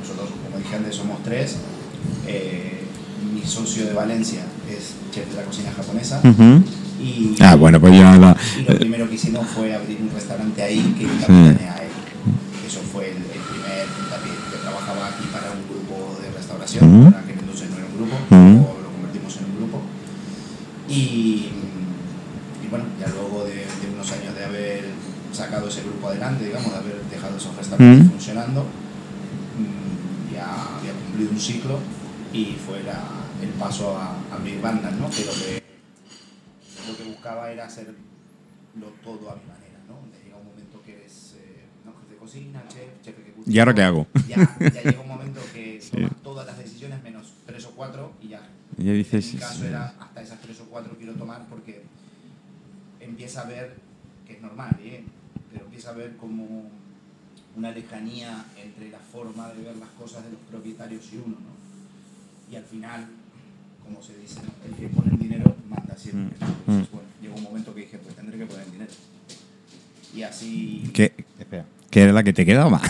[0.00, 1.56] nosotros, como dije antes, somos tres.
[2.26, 2.67] Eh,
[3.48, 6.20] socio de Valencia es chef de la cocina japonesa.
[6.24, 6.62] Ujú.
[7.00, 8.36] y, Ah, bueno, pues ya la.
[8.58, 11.10] y lo primero que hicimos fue abrir un restaurante ahí que Sí.
[11.20, 11.88] capitanea a él.
[12.66, 14.32] Eso fue el, el primer puntapié.
[14.52, 17.10] Yo trabajaba aquí para un grupo de restauración, Ujú.
[17.12, 18.36] para aquel entonces no era un grupo, Ujú.
[18.36, 19.80] luego lo convertimos en un grupo.
[20.88, 21.48] Y,
[22.64, 24.84] y bueno, ya luego de, de unos años de haber
[25.32, 31.30] sacado ese grupo adelante, digamos, de haber dejado esos restaurantes funcionando, mm, ya había cumplido
[31.30, 31.78] un ciclo
[32.32, 35.08] y fue la- el paso a abrir bandas, ¿no?
[35.10, 35.62] Que lo que,
[36.88, 37.94] lo que buscaba era hacerlo
[39.02, 40.00] todo a mi manera, ¿no?
[40.24, 41.92] Llega un momento que eres eh, ¿no?
[41.92, 43.44] jefe de cocina, chef, chef ejecutivo.
[43.46, 44.06] ¿Y ahora qué hago?
[44.28, 48.28] Ya, ya llega un momento que tomas todas las decisiones menos tres o cuatro y
[48.28, 48.48] ya.
[48.76, 49.26] Ya dices.
[49.28, 51.84] En mi caso era hasta esas tres o cuatro quiero tomar porque
[53.00, 53.76] empieza a ver,
[54.26, 55.04] que es normal, ¿eh?
[55.50, 56.70] pero empieza a ver como
[57.56, 61.58] una lejanía entre la forma de ver las cosas de los propietarios y uno, ¿no?
[62.52, 63.06] Y al final,
[63.88, 64.52] como se dice, ¿no?
[64.68, 66.36] el que pone el dinero manda siempre.
[66.36, 66.70] Mm.
[66.70, 68.90] Entonces, bueno, llegó un momento que dije, pues tendré que poner el dinero.
[70.14, 70.90] Y así...
[70.92, 71.12] ¿Qué?
[71.38, 71.64] Espera.
[71.90, 72.80] ¿Qué era la que te quedaba?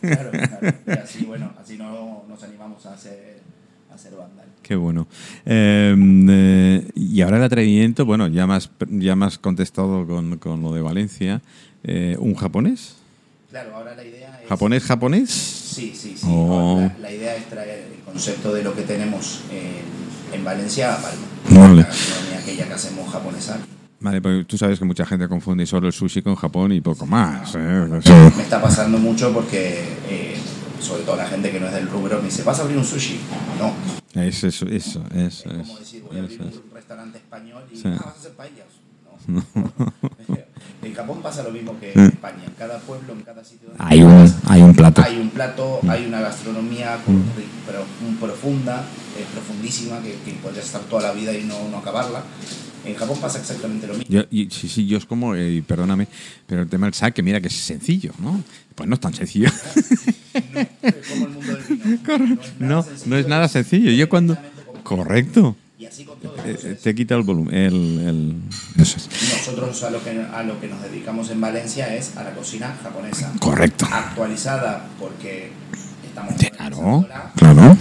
[0.00, 0.76] Claro, claro.
[0.86, 3.40] Y así, bueno, así no nos animamos a hacer,
[3.90, 4.44] a hacer banda.
[4.62, 5.08] Qué bueno.
[5.46, 5.96] Eh,
[6.28, 10.74] eh, y ahora el atrevimiento, bueno, ya has, ya me has contestado con, con lo
[10.74, 11.40] de Valencia.
[11.82, 12.96] Eh, ¿Un japonés?
[13.50, 14.48] Claro, ahora la idea es...
[14.48, 15.30] ¿Japonés, japonés?
[15.30, 16.26] Sí, sí, sí.
[16.28, 16.78] Oh.
[16.80, 20.01] La, la idea es traer el concepto de lo que tenemos en,
[20.32, 21.26] en Valencia a Palma.
[21.50, 21.82] Vale.
[21.82, 23.58] La gastronomía aquella que hacemos japonesa.
[24.00, 27.06] Vale, porque tú sabes que mucha gente confunde solo el sushi con Japón y poco
[27.06, 27.54] más.
[27.54, 27.86] ¿eh?
[28.36, 30.36] Me está pasando mucho porque, eh,
[30.80, 32.84] sobre todo la gente que no es del rubro, me dice, ¿vas a abrir un
[32.84, 33.20] sushi?
[33.60, 33.72] No.
[34.20, 36.56] Es eso, eso, eso, Es como eso, decir, voy a abrir eso es.
[36.56, 37.82] un restaurante español y Sí.
[37.86, 38.66] ah, vas a hacer paellas.
[39.28, 39.42] No.
[40.82, 42.42] en Japón pasa lo mismo que en España.
[42.44, 45.00] En cada pueblo, en cada sitio donde Hay un, hay un plato.
[45.04, 48.82] hay un plato, hay una gastronomía muy profunda,
[49.18, 52.22] eh, profundísima, que, que podrías estar toda la vida y no, no acabarla.
[52.84, 54.12] En Japón pasa exactamente lo mismo.
[54.12, 56.08] Yo- y- sí, sí, yo es como, eh, perdóname,
[56.46, 58.42] pero el tema del sake, mira que es sencillo, ¿no?
[58.74, 59.48] Pues no es tan sencillo.
[60.32, 62.38] Es como el mundo del vino.
[62.58, 63.90] No, no es nada sencillo.
[63.92, 64.36] Yo cuando...
[64.82, 65.54] Correcto.
[65.78, 66.34] Y así con todo.
[66.38, 67.54] Eh, entonces, te quita el volumen.
[67.54, 68.36] El, el-
[68.82, 69.08] eso es.
[69.46, 72.76] Nosotros a lo, que, a lo que nos dedicamos en Valencia es a la cocina
[72.82, 73.32] japonesa.
[73.40, 73.86] Correcto.
[73.92, 75.50] Actualizada porque
[76.06, 77.76] estamos Claro, claro.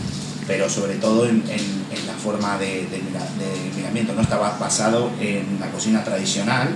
[0.52, 4.14] Pero sobre todo en, en- en la forma de, de, de miramiento.
[4.14, 6.76] No estaba basado en la cocina tradicional,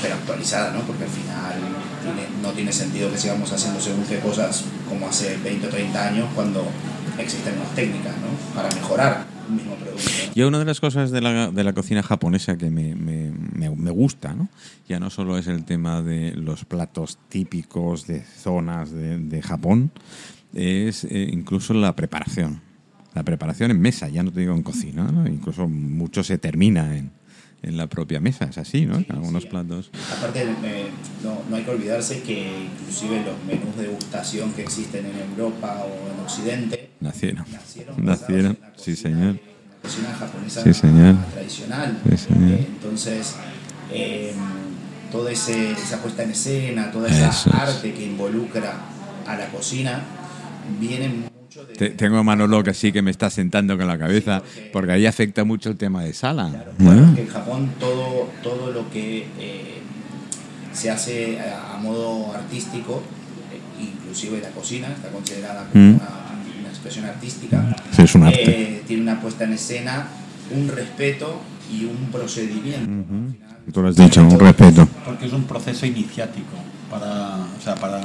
[0.00, 0.80] pero actualizada, ¿no?
[0.80, 1.54] Porque al final
[2.02, 6.08] tiene- no tiene sentido que sigamos haciendo según qué cosas como hace 20 o 30
[6.08, 6.64] años cuando
[7.18, 8.54] existen unas técnicas, ¿no?
[8.54, 10.08] Para mejorar un mismo producto.
[10.34, 13.68] Yo una de las cosas de la, de la cocina japonesa que me, me- me-
[13.76, 14.48] me gusta, ¿no?
[14.88, 19.90] ya no solo es el tema de los platos típicos de zonas de, de Japón,
[20.54, 22.60] es eh, incluso la preparación.
[23.14, 25.26] La preparación en mesa, ya no te digo en cocina, ¿no?
[25.28, 27.10] incluso mucho se termina en,
[27.62, 29.04] en la propia mesa, es así, ¿no?
[29.08, 29.48] Algunos sí.
[29.48, 29.90] platos.
[30.16, 30.86] Aparte, eh,
[31.24, 35.82] no, no hay que olvidarse que inclusive los menús de degustación que existen en Europa
[35.84, 37.44] o en Occidente Nacieron.
[37.50, 39.28] nacieron, Nacieron, basados en la sí, señor.
[39.30, 41.16] en la cocina japonesa Sí, señor.
[41.32, 41.98] tradicional.
[42.10, 42.50] Sí, señor.
[42.60, 43.34] Eh, entonces,
[43.92, 44.32] eh,
[45.10, 47.56] toda ese, esa puesta en escena, toda esa Eso es.
[47.56, 48.74] arte que involucra
[49.26, 50.00] a la cocina,
[50.80, 51.74] viene mucho de...
[51.74, 54.70] Te- tengo a Manolo que sí que me está sentando con la cabeza, Sí, porque-
[54.72, 56.48] porque ahí afecta mucho el tema de sala.
[56.50, 56.84] Claro, ¿no?
[56.84, 59.80] bueno, que en Japón todo, todo lo que eh,
[60.72, 63.02] se hace a, a modo artístico,
[63.52, 65.94] eh, inclusive la cocina, está considerada como Mm.
[65.96, 66.08] una,
[66.60, 68.42] una expresión artística, Sí, es un arte.
[68.76, 70.06] eh, tiene una puesta en escena,
[70.54, 71.40] un respeto
[71.72, 72.80] y un procedimiento.
[72.90, 74.88] Al final, Tú lo has dicho, un respeto.
[75.04, 76.56] Porque es un proceso iniciático.
[76.90, 78.00] para, o sea, para,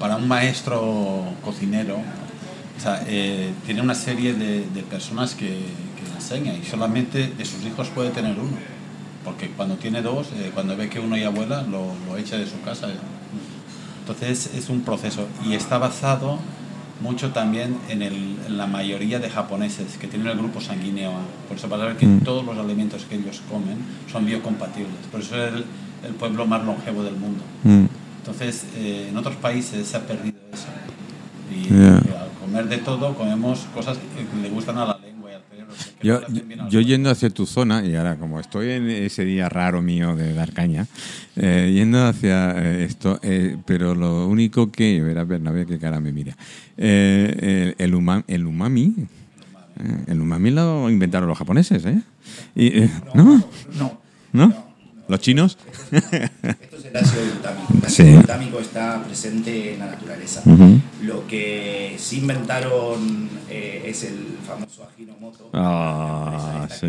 [0.00, 1.98] para un maestro cocinero,
[2.82, 7.28] o sea, eh, tiene una serie de, de personas que, que le enseña y solamente
[7.28, 8.56] de sus hijos puede tener uno.
[9.24, 12.44] Porque cuando tiene dos, eh, cuando ve que uno ya vuela, lo, lo echa de
[12.46, 12.88] su casa.
[14.00, 16.40] Entonces es un proceso y está basado
[17.00, 21.22] mucho también en, el- en la mayoría de japoneses que tienen el grupo sanguíneo A.
[21.48, 22.20] Por eso vas a ver que Mm.
[22.20, 23.76] todos los alimentos que ellos comen
[24.10, 25.06] son biocompatibles.
[25.12, 25.64] Por eso es el,
[26.08, 27.44] el pueblo más longevo del mundo.
[27.62, 27.84] Mm.
[28.18, 30.66] Entonces, eh, en otros países se ha perdido eso.
[31.52, 35.42] Y al comer de todo, comemos cosas que le gustan a la lengua y al
[35.50, 35.72] cerebro.
[36.02, 36.20] Yo,
[36.56, 40.16] no yo yendo hacia tu zona, y ahora como estoy en ese día raro mío
[40.16, 40.86] de dar caña,
[41.36, 46.12] eh, yendo hacia eh, esto, eh, pero lo único que, verá Bernabé qué cara me
[46.12, 46.36] mira,
[46.76, 48.94] Eh, el, el uma- el umami,
[50.06, 52.02] el umami lo inventaron los japoneses, ¿eh?
[52.54, 53.42] Y, eh, ¿No?
[53.78, 54.00] No.
[54.32, 54.71] ¿No?
[55.08, 55.58] ¿Los chinos?
[55.90, 56.06] Esto
[56.76, 57.72] es el ácido glutámico.
[57.74, 58.02] El Sí.
[58.02, 60.42] ácido glutámico está presente en la naturaleza.
[60.46, 60.80] Ujú.
[61.02, 65.50] Lo que sí inventaron eh, es el famoso Ajinomoto.
[65.52, 66.86] Ah, sí,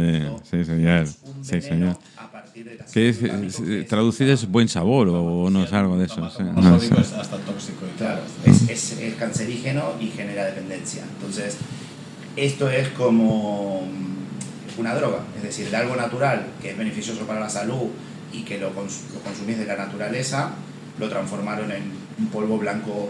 [0.50, 1.08] sí, señor.
[1.26, 1.98] un Sí, señor.
[2.18, 6.06] a partir Que es, glutámico, es- traducido es buen sabor o no es algo de
[6.06, 6.30] eso.
[6.30, 6.44] sí.
[6.44, 6.90] No, sí.
[6.98, 7.86] es hasta tóxico.
[7.94, 11.04] y Claro, es, es, es cancerígeno y genera dependencia.
[11.18, 11.58] Entonces,
[12.38, 13.84] esto es como
[14.78, 17.90] una droga, es decir, de algo natural que es beneficioso para la salud
[18.32, 20.52] y que lo, cons- lo consumís de la naturaleza,
[21.00, 21.84] lo transformaron en
[22.20, 23.10] un polvo blanco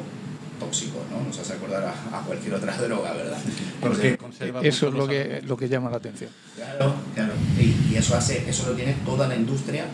[0.59, 1.25] tóxico, ¿no?
[1.27, 3.37] Nos hace acordar a, a cualquier otra droga, ¿verdad?
[3.81, 4.17] Porque
[4.61, 6.29] Eso es lo que, lo que llama la atención.
[6.55, 7.33] Claro, claro.
[7.59, 9.85] Y, y eso hace, eso lo tiene toda la industria,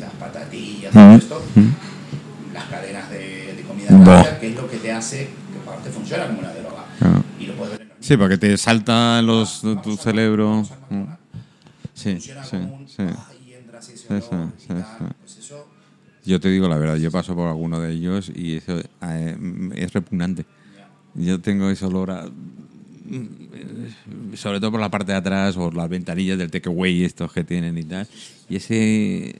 [0.00, 1.68] las patatillas, Ujú, todo esto, ujú.
[2.54, 6.26] las cadenas de, de comida rápida, que es lo que te hace que aparte funciona
[6.26, 6.84] como una droga.
[6.98, 7.22] Claro.
[7.40, 10.62] Y lo puedes ver Sí, porque te salta los, tu cerebro.
[10.90, 11.02] Mm.
[11.92, 13.02] Sí, sí, sí.
[16.24, 19.36] Yo te digo la verdad, yo paso por alguno de ellos y eso eh,
[19.74, 20.44] es repugnante.
[21.14, 22.28] Yo tengo ese olor a,
[24.34, 27.76] sobre todo por la parte de atrás o las ventanillas del takeaway estos que tienen
[27.76, 28.06] y tal.
[28.48, 29.34] Y ese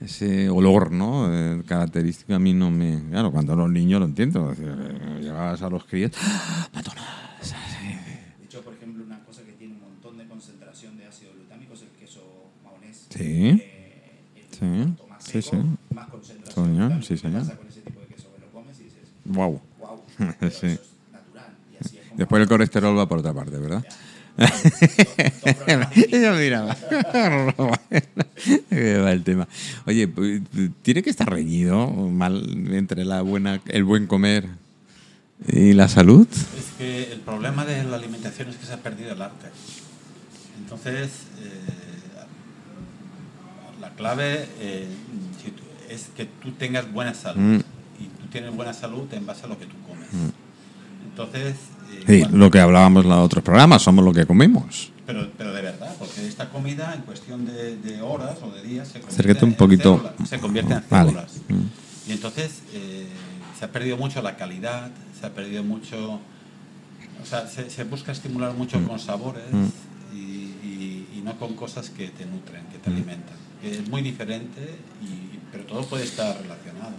[0.00, 1.28] ese olor, ¿no?
[1.30, 2.98] Eh, característico a mí no me...
[3.10, 4.52] Claro, cuando los niños lo entiendo.
[4.58, 6.12] eh, Llevabas a los críos...
[6.16, 7.21] ¡Ah!
[7.50, 11.74] De hecho, por ejemplo, una cosa que tiene un montón de concentración de ácido glutámico
[11.74, 12.20] es el queso
[12.64, 13.06] mahonés.
[13.10, 13.20] Sí.
[13.60, 14.66] Eh, el Sí,
[15.08, 15.94] más sí, seco, sí.
[15.94, 16.76] Más concentración.
[16.76, 17.02] Glutámico.
[17.02, 17.40] sí, ¿Qué señor.
[17.42, 18.28] pasa con ese tipo de queso?
[18.34, 19.60] Que lo comes y dices, Wow.
[19.80, 20.24] wow, Sí.
[20.46, 20.80] eso es
[21.12, 21.56] natural.
[21.72, 23.84] Y así es como Después el colesterol va por otra parte, ¿verdad?
[26.06, 26.74] Ella miraba.
[28.70, 29.46] Qué va el tema.
[29.86, 30.08] Oye,
[30.82, 32.42] tiene que estar reñido mal
[32.74, 34.48] entre la buena, el buen comer
[35.48, 36.26] y la salud.
[36.30, 39.48] Es que el problema de la alimentación es que se ha perdido el arte.
[40.62, 41.50] Entonces, eh,
[43.80, 44.88] la clave eh,
[45.90, 47.40] es que tú tengas buena salud.
[47.40, 47.60] Mm.
[48.00, 50.08] Y tú tienes buena salud en base a lo que tú comes.
[51.10, 51.54] Entonces,
[51.92, 54.90] eh, Sí, lo que hablábamos en los otros programas, somos lo que comemos.
[55.06, 58.88] pero, pero de verdad, porque esta comida en cuestión de, de horas o de días
[58.88, 59.96] se convierte, un en poquito.
[59.96, 61.10] células, se convierte en Vale.
[61.10, 61.32] células.
[61.48, 62.08] Mm.
[62.08, 63.01] Y entonces eh,
[63.62, 66.18] se ha perdido mucho la calidad, se ha perdido mucho...
[67.22, 68.86] O sea, se, se busca estimular mucho Mm.
[68.88, 69.44] con sabores
[70.12, 72.92] y, y- y no con cosas que te nutren, que te Mm.
[72.92, 73.36] alimentan.
[73.62, 74.60] Es muy diferente,
[75.00, 76.90] y, pero todo puede estar relacionado.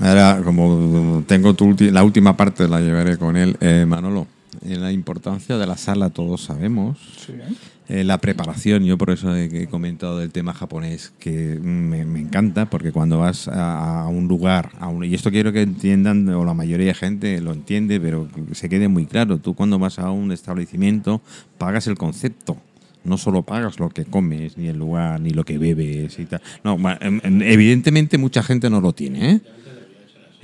[0.00, 4.26] Ahora, como tengo tu la última parte, la llevaré con él, eh, Manolo.
[4.64, 6.98] Eh, la importancia de la sala, todos sabemos.
[7.26, 7.32] Sí,
[7.88, 12.20] Eh, la preparación, yo por eso he, he comentado del tema japonés, que me, me
[12.20, 16.28] encanta, porque cuando vas a, a un lugar, a un- y esto quiero que entiendan,
[16.28, 19.76] o la mayoría de gente lo entiende, pero que se quede muy claro, tú cuando
[19.80, 21.20] vas a un establecimiento
[21.58, 22.56] pagas el concepto.
[23.02, 26.42] No solo pagas lo que comes, ni el lugar, ni lo que bebes y tal.
[26.62, 29.40] No, em- em, evidentemente mucha gente no lo tiene, ¿eh?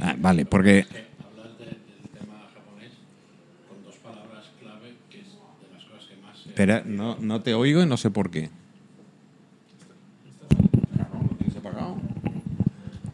[0.00, 1.76] Ah, vale, porque Hablar de- del
[2.18, 2.90] tema japonés
[3.68, 6.45] con dos palabras clave, que es de las cosas que más se...
[6.56, 8.48] Espera, no, no te oigo y no sé por qué.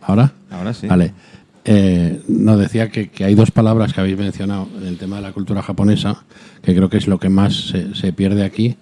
[0.00, 0.32] ¿Ahora?
[0.48, 0.86] Ahora sí.
[0.86, 1.12] Vale.
[1.64, 5.22] Eh, no, decía que, que hay dos palabras que habéis mencionado en el tema de
[5.22, 6.22] la cultura japonesa,
[6.62, 8.76] que creo que es lo que más se, se pierde aquí,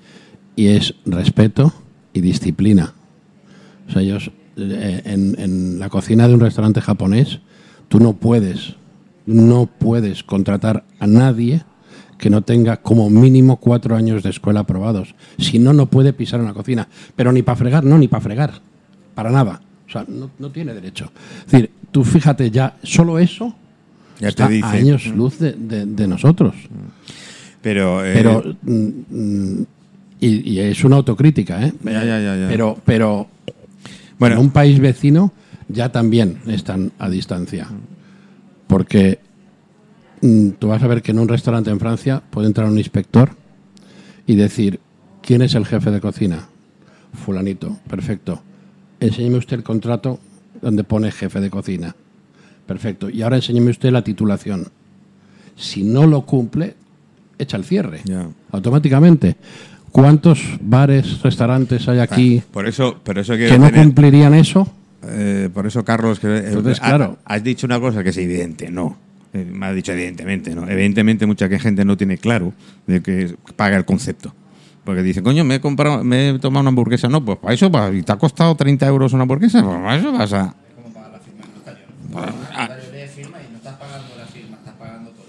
[0.57, 1.73] y es respeto
[2.13, 2.93] y disciplina.
[3.89, 7.41] O sea, ellos, eh, en, en la cocina de un restaurante japonés,
[7.89, 8.77] tú no puedes,
[9.25, 11.65] no puedes contratar a nadie
[12.21, 15.15] que no tenga como mínimo cuatro años de escuela aprobados.
[15.39, 16.87] Si no, no puede pisar una cocina.
[17.17, 18.53] Pero ni para fregar, no, ni para fregar.
[19.15, 19.61] Para nada.
[19.89, 21.11] O sea, no, no tiene derecho.
[21.47, 23.55] Es decir, tú fíjate ya, solo eso
[24.21, 24.67] Ya está te dice.
[24.67, 26.55] a años luz de, de- de nosotros.
[27.63, 29.67] Pero, eh, Pero, mm, mm,
[30.21, 31.73] y, y es una autocrítica, ¿eh?
[31.85, 32.47] Ya, ya, ya.
[32.49, 33.29] Pero, pero
[34.19, 34.35] Bueno.
[34.37, 35.33] en un país vecino
[35.69, 37.67] ya también están a distancia.
[38.67, 39.30] Porque mm,
[40.21, 43.31] tú vas a ver que en un restaurante en Francia puede entrar un inspector
[44.27, 44.81] y decir,
[45.23, 46.47] ¿quién es el jefe de cocina?
[47.25, 48.43] Fulanito, perfecto.
[49.01, 50.21] Enséñeme usted el contrato
[50.61, 51.95] donde pone jefe de cocina.
[52.67, 53.09] Perfecto.
[53.11, 54.69] Y ahora enséñeme usted la titulación.
[55.57, 56.75] Si no lo cumple,
[57.39, 58.03] echa el cierre.
[58.53, 59.37] Automáticamente.
[59.91, 64.69] ¿Cuántos bares, restaurantes hay aquí Por eso, por eso que no tener- cumplirían eso?
[65.03, 67.19] Eh, por eso, Carlos, que, eh, Entonces, claro.
[67.25, 68.97] has dicho una cosa que es evidente, no.
[69.33, 70.69] Eh, me ha dicho evidentemente, no.
[70.69, 72.53] Evidentemente mucha que- gente no tiene claro
[72.87, 74.35] de que paga el concepto.
[74.85, 77.09] Porque dicen, coño, me he comprado, me he tomado una hamburguesa.
[77.09, 79.97] No, pues para eso, para, y te ha costado 30 euros una hamburguesa, pues para
[79.97, 80.55] eso vas a...
[80.83, 81.19] como la
[83.09, 85.27] firma y no estás pagando la firma, estás pagando todo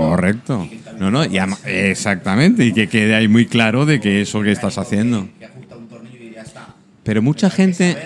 [0.00, 0.68] lo Correcto.
[0.98, 4.52] No, no, y ama- exactamente, y que quede ahí muy claro de que eso que
[4.52, 5.28] estás haciendo.
[5.38, 6.68] Que ajusta un tornillo y ya está.
[7.02, 7.96] Pero mucha gente...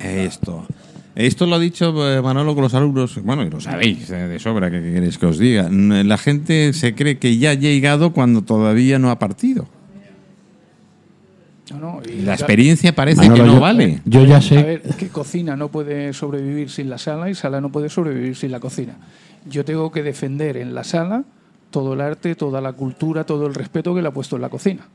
[0.00, 0.66] Esto.
[1.16, 3.20] Esto lo ha dicho eh, Manolo con los alumnos.
[3.22, 5.68] Bueno, y lo sabéis eh, de sobra, que queréis que os diga?
[5.70, 9.66] La gente se cree que ya ha llegado cuando todavía no ha partido.
[11.72, 14.00] No, no, y La experiencia parece Manolo, que no yo- vale.
[14.04, 14.62] Yo ya A sé.
[14.62, 18.50] ver, que cocina no puede sobrevivir sin la sala y sala no puede sobrevivir sin
[18.50, 18.94] la cocina.
[19.48, 21.24] Yo tengo que defender en la sala
[21.70, 24.48] todo el arte, toda la cultura, todo el respeto que le ha puesto en la
[24.48, 24.88] cocina.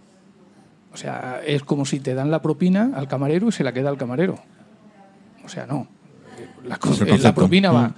[0.92, 3.90] O sea, es como si te dan la propina al camarero y se la queda
[3.90, 4.38] al camarero.
[5.46, 5.88] O sea, no.
[6.66, 7.94] La, eh, la propina va Mm.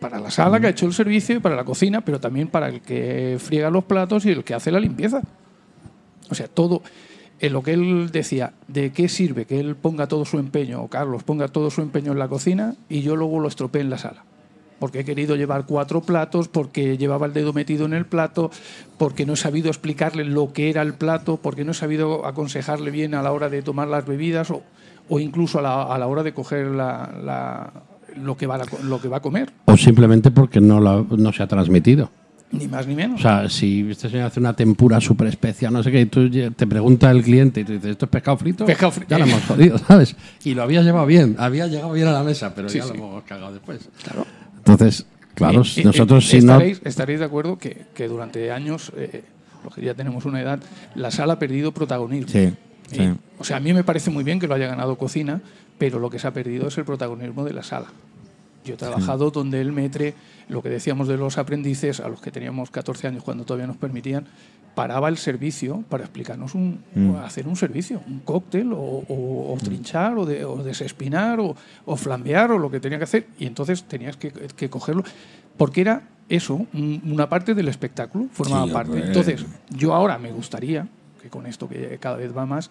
[0.00, 2.68] para la sala que ha hecho el servicio y para la cocina, pero también para
[2.68, 5.22] el que friega los platos y el que hace la limpieza.
[6.30, 6.82] O sea, todo,
[7.40, 10.88] en lo que él decía, ¿de qué sirve que él ponga todo su empeño, o
[10.88, 13.98] Carlos ponga todo su empeño en la cocina y yo luego lo estropee en la
[13.98, 14.24] sala?
[14.78, 18.50] Porque he querido llevar cuatro platos, porque llevaba el dedo metido en el plato,
[18.98, 22.90] porque no he sabido explicarle lo que era el plato, porque no he sabido aconsejarle
[22.90, 24.62] bien a la hora de tomar las bebidas o,
[25.08, 27.72] o incluso a la, a la hora de coger la- la-
[28.16, 31.32] lo, que va a, lo que va a comer, O simplemente porque no, la- no
[31.32, 32.10] se ha transmitido.
[32.52, 33.18] ni más ni menos.
[33.20, 36.28] O sea, si este señor hace una tempura súper especial, no sé qué, y tú
[36.30, 38.66] te pregunta el cliente y tú dices, ¿esto es pescado frito?
[38.66, 39.08] Pescado frito.
[39.10, 40.14] Ya lo hemos jodido, ¿sabes?
[40.44, 42.90] Y lo habías llevado bien, había llegado bien a la mesa, pero Sí, ya sí.
[42.90, 43.88] lo hemos cagado después.
[44.04, 44.26] Claro.
[44.58, 46.52] Entonces, claro, Eh, eh, nosotros eh, si no...
[46.54, 49.24] estaréis, estaréis de acuerdo que, que durante años, eh,
[49.64, 50.60] los que ya tenemos una edad,
[50.94, 52.28] la sala ha perdido protagonismo.
[52.30, 52.52] Sí,
[52.90, 53.14] Y.
[53.38, 55.40] O sea, a mí me parece muy bien que lo haya ganado cocina,
[55.78, 57.86] pero lo que se ha perdido es el protagonismo de la sala.
[58.64, 60.14] Yo he trabajado donde el metre,
[60.48, 63.76] lo que decíamos de los aprendices, a los que teníamos 14 años cuando todavía nos
[63.76, 64.26] permitían,
[64.76, 67.16] paraba el servicio para explicarnos un, Mm.
[67.16, 72.52] hacer un servicio, un cóctel, o, o- o trinchar, o, de- o desespinar, o, flambear,
[72.52, 73.26] o lo que tenía que hacer.
[73.38, 75.02] Y entonces tenías que, que cogerlo,
[75.56, 78.98] porque era eso, un- una parte del espectáculo, formaba Sí, parte.
[79.06, 80.86] Entonces, yo ahora me gustaría,
[81.22, 82.70] que con esto que cada vez va más,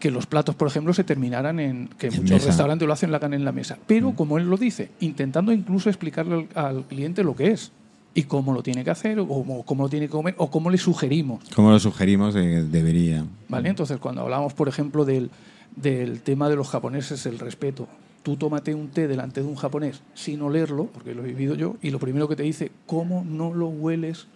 [0.00, 2.46] que los platos, por ejemplo, se terminaran en que En muchos mesa.
[2.48, 3.78] restaurantes lo hacen, hagan en la mesa.
[3.86, 7.70] Pero, como él lo dice, intentando incluso explicarle al, al cliente lo que es
[8.12, 10.70] y cómo lo tiene que hacer, o cómo, cómo lo tiene que comer, o cómo
[10.70, 11.42] le sugerimos.
[11.54, 13.24] Como lo sugerimos, debería.
[13.48, 13.68] ¿vale?
[13.68, 15.30] Entonces, cuando hablamos, por ejemplo, del,
[15.76, 17.88] del tema de los japoneses, el respeto.
[18.22, 21.76] Tú tómate un té delante de un japonés sin olerlo, porque lo he vivido yo,
[21.82, 24.26] y lo primero que te dice, ¿cómo no lo hueles?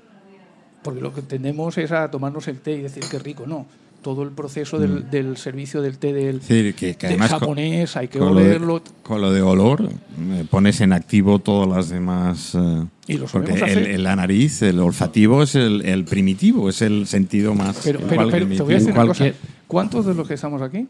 [0.83, 3.47] Porque lo que tendemos es a tomarnos el té y decir qué rico.
[3.47, 3.67] No,
[4.03, 7.31] todo el proceso del, del servicio del té del, Es decir, que, que del además
[7.31, 8.83] con- japonés, hay que con, lo de, olerlo.
[9.03, 12.55] con lo de olor, eh, pones en activo todas las demás.
[12.55, 13.79] eh, Y lo porque el, hacer.
[13.91, 17.81] el- la nariz, el olfativo, es el, el primitivo, es el sentido más.
[17.83, 19.33] Pero, pero, pero te voy a decir una cosa.
[19.67, 20.87] ¿Cuántos de los que estamos aquí,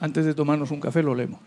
[0.00, 1.38] antes de tomarnos un café, lo olemos?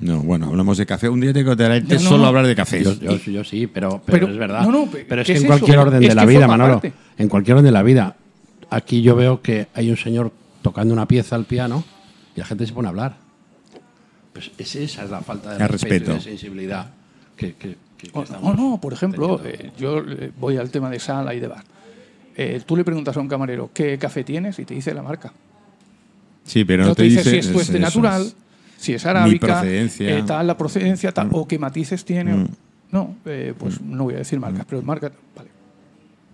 [0.00, 1.08] No, bueno, hablamos de café.
[1.08, 2.26] Un día te contaré No, no, solo no.
[2.28, 2.82] hablar de café.
[2.82, 4.62] Yo, yo- yo sí, pero, pero, Pero- es verdad.
[4.62, 5.58] no, no, pe- pero es ¿qué que es en eso?
[5.58, 6.92] cualquier orden Es de la que vida, Manolo, parte.
[7.18, 8.16] en cualquier orden de la vida,
[8.70, 11.84] aquí yo veo que hay un señor tocando una pieza al piano
[12.36, 13.16] y la gente se pone a hablar.
[14.32, 16.12] Pues es- esa es la falta de respeto, respeto.
[16.12, 16.86] y de sensibilidad
[17.36, 20.70] que, que- que- que O, estamos o no, por ejemplo, eh, yo eh, voy al
[20.70, 21.64] tema de sala y de bar.
[22.36, 25.32] Eh, tú le preguntas a un camarero qué café tienes y te dice la marca.
[26.44, 28.36] Sí, pero No, no, te, dice, si es natural, es.
[28.80, 31.34] Si es arábica, eh, tal, la procedencia, tal, Mm.
[31.34, 32.34] o qué matices tiene.
[32.34, 32.48] Mm.
[32.92, 35.12] No, eh, pues no voy a decir marcas, pero marca.
[35.36, 35.50] Vale.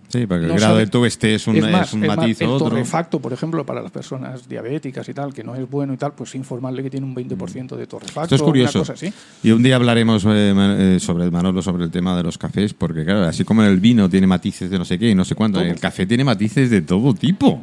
[0.09, 2.17] Sí, porque el grado sabe- de tueste es un, es más, es un es más,
[2.17, 2.69] matiz el o otro.
[2.69, 6.13] torrefacto, por ejemplo, para las personas diabéticas y tal, que no es bueno y tal,
[6.13, 8.23] pues informarle que tiene un 20% de torrefacto.
[8.33, 8.79] Esto es curioso.
[8.79, 9.11] Cosa así.
[9.43, 12.73] Y un día hablaremos eh, eh, sobre el Manolo, sobre el tema de los cafés,
[12.73, 15.35] porque claro, así como el vino tiene matices de no sé qué y no sé
[15.35, 17.61] cuánto, el café tiene matices de todo tipo.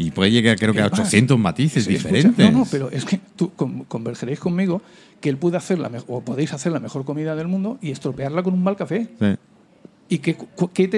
[0.00, 2.52] Y puede llegar creo que a Es más, 800 matices Sí, escucha, diferentes.
[2.52, 4.80] no, no, pero es que tú con- convergeréis conmigo
[5.20, 7.90] que él puede hacer la mejor, o podéis hacer la mejor comida del mundo y
[7.90, 9.08] estropearla con un mal café.
[9.18, 9.26] Sí.
[10.10, 10.36] Y te-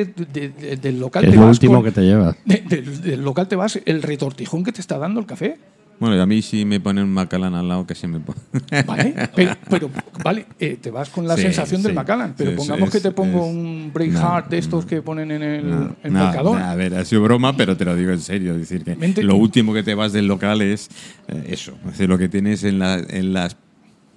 [0.05, 2.37] de- de- del local es te lo vas último con- que te llevas.
[2.45, 5.57] de- del, del local te vas el retortijón que te está dando el café.
[6.01, 8.41] Bueno, y a mí si me ponen un Macallan al lado, que se me pone.
[8.87, 9.91] Vale, pero, pero,
[10.25, 11.97] vale, eh, te vas con la Sí, sensación del sí.
[11.97, 15.03] Macallan, pero Sí, pongamos es- que te pongo es- un Braveheart no, de estos que
[15.03, 18.21] ponen en el, No, el a ver, ha sido broma, pero te lo digo en
[18.21, 18.55] serio.
[18.55, 20.89] Es decir, que Mente- lo último que te vas del local es
[21.29, 21.75] eh, eso.
[21.85, 23.57] Es decir, lo que tienes en, la- en las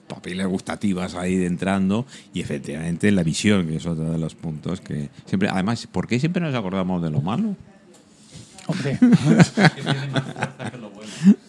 [0.08, 4.80] papilas gustativas ahí de entrando y efectivamente la visión, que es otro de los puntos
[4.80, 5.50] que siempre.
[5.50, 7.56] Además, ¿por qué siempre nos acordamos de lo malo?
[8.68, 8.98] Hombre,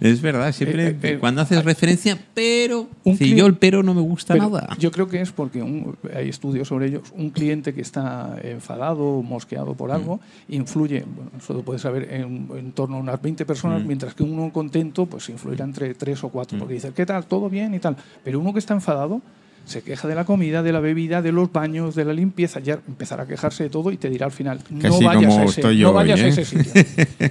[0.00, 2.88] Es verdad, siempre Eh, eh, eh, cuando haces referencia, pero.
[3.04, 4.68] un Si yo el pero no me gusta nada.
[4.78, 7.02] yo creo que es porque un- hay estudios sobre ellos.
[7.16, 10.52] Un cliente que está enfadado mosqueado por algo Mm.
[10.54, 13.86] influye, bueno, eso lo puedes saber, en, en torno a unas 20 personas, Mm.
[13.86, 17.24] mientras que uno contento pues influirá entre 3 o 4, porque dice, ¿qué tal?
[17.26, 17.74] ¿Todo bien?
[17.74, 17.96] y tal.
[18.24, 19.20] Pero uno que está enfadado
[19.68, 22.78] se queja de la comida, de la bebida, de los baños, de la limpieza, ya
[22.88, 25.68] empezará a quejarse de todo y te dirá al final, no vayas, a ese, no
[25.68, 26.28] hoy, vayas a ¿eh?
[26.28, 26.72] ese sitio.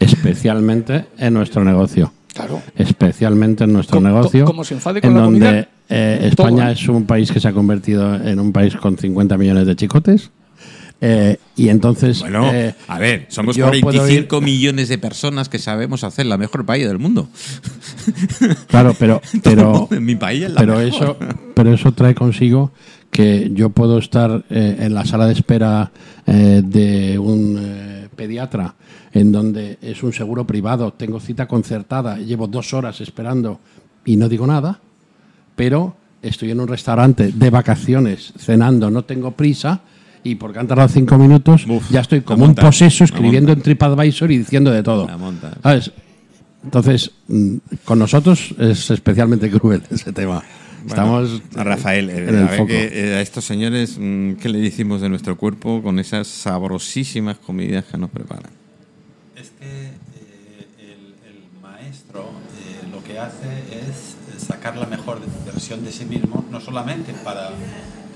[0.00, 2.12] Especialmente en nuestro negocio.
[2.34, 2.62] Claro.
[2.76, 4.44] Especialmente en nuestro Como- negocio.
[4.44, 6.74] como se enfade con en la donde comida, eh, todo, España ¿eh?
[6.74, 10.30] es un país que se ha convertido en un país con 50 millones de chicotes.
[11.00, 12.20] Eh, y entonces.
[12.20, 16.36] Bueno, eh, a ver, somos yo puedo 45 millones de personas que sabemos hacer la
[16.36, 17.28] mejor paella del mundo.
[18.68, 19.20] Claro, pero.
[19.42, 20.94] pero en mi país es la pero mejor.
[20.94, 21.16] eso
[21.54, 22.72] pero eso trae consigo
[23.10, 25.90] que yo puedo estar eh, en la sala de espera
[26.26, 28.74] de un pediatra
[29.12, 33.60] en donde es un seguro privado tengo cita concertada llevo dos horas esperando
[34.04, 34.80] y no digo nada
[35.56, 39.80] pero estoy en un restaurante de vacaciones cenando no tengo prisa
[40.22, 43.52] y porque han tardado cinco minutos Uf, ya estoy como un monta, poseso la escribiendo
[43.52, 45.08] en TripAdvisor y diciendo de todo.
[45.62, 45.92] ¿Sabes?
[46.64, 50.42] Entonces, mm, con nosotros es especialmente cruel ese tema.
[50.86, 52.68] Estamos a Rafael, eh, en el a, ver foco.
[52.68, 57.36] que, eh, a estos señores, mm, ¿qué le decimos de nuestro cuerpo con esas sabrosísimas
[57.38, 58.50] comidas que nos preparan?
[59.36, 59.92] Es que eh,
[60.80, 66.04] el, el maestro eh, lo que hace es eh, sacar la mejor versión de sí
[66.04, 67.50] mismo, no solamente para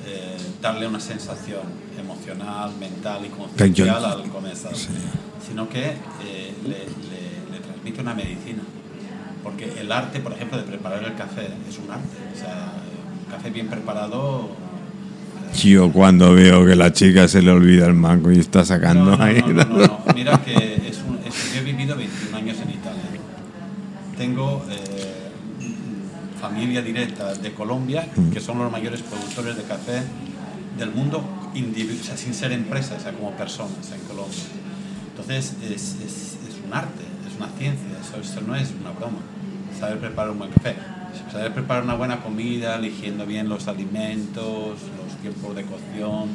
[0.06, 1.60] eh, darle una sensación
[1.98, 4.72] emocional, mental y conceptual al comensal,
[5.46, 5.84] sino que
[6.24, 8.62] eh, le, le- le transmite una medicina.
[9.42, 12.16] Porque el arte, por ejemplo, de preparar el café es un arte.
[12.34, 12.72] O sea,
[13.26, 14.50] un café bien preparado
[15.54, 19.16] Yo cuando veo que la chica se le olvida el mango y está sacando No,
[19.16, 19.40] no, ahí.
[19.40, 19.98] no, no, no, no.
[20.14, 20.54] Mira que
[20.88, 23.02] es un, es- yo he vivido 21 años en Italia.
[24.16, 25.21] Tengo eh,
[26.42, 30.02] familia directa de Colombia, que son los mayores productores de café
[30.76, 31.18] del mundo,
[31.54, 34.42] o sea, sin ser empresas, o sea, como personas en Colombia.
[35.10, 39.18] Entonces es, es- es un arte, es una ciencia, eso, eso no es una broma.
[39.78, 40.74] Saber preparar un buen café,
[41.30, 46.28] saber preparar una buena comida, eligiendo bien los alimentos, los tiempos de cocción,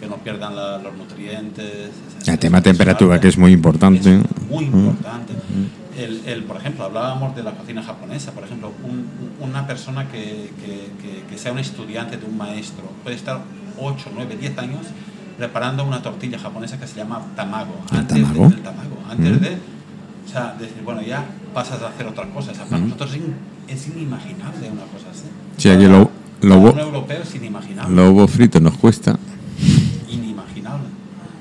[0.00, 1.90] que no pierdan la- los nutrientes.
[2.20, 4.10] Es- El tema temperatura, que es muy importante.
[4.10, 4.20] Mm.
[4.20, 5.32] Es muy importante.
[5.96, 8.32] El, el, por ejemplo, hablábamos de la cocina japonesa.
[8.32, 9.06] Por ejemplo, un-
[9.40, 13.40] una persona que, que- que- que sea un estudiante de un maestro puede estar
[13.78, 14.80] 8, 9, 10 años
[15.36, 17.76] preparando una tortilla japonesa que se llama tamago.
[17.92, 18.98] ¿El Antes de- del tamago.
[19.10, 19.40] Antes Mm.
[19.44, 19.50] de,
[20.26, 22.52] o sea, decir, bueno, ya pasas a hacer otra cosa.
[22.52, 23.34] O sea, para nosotros es, in-
[23.68, 25.24] es inimaginable una cosa así.
[25.56, 26.10] Sí, aquí lo-
[26.42, 29.16] lo- Para un europeo es inimaginable Los huevos fritos nos cuesta.
[30.08, 30.88] inimaginable.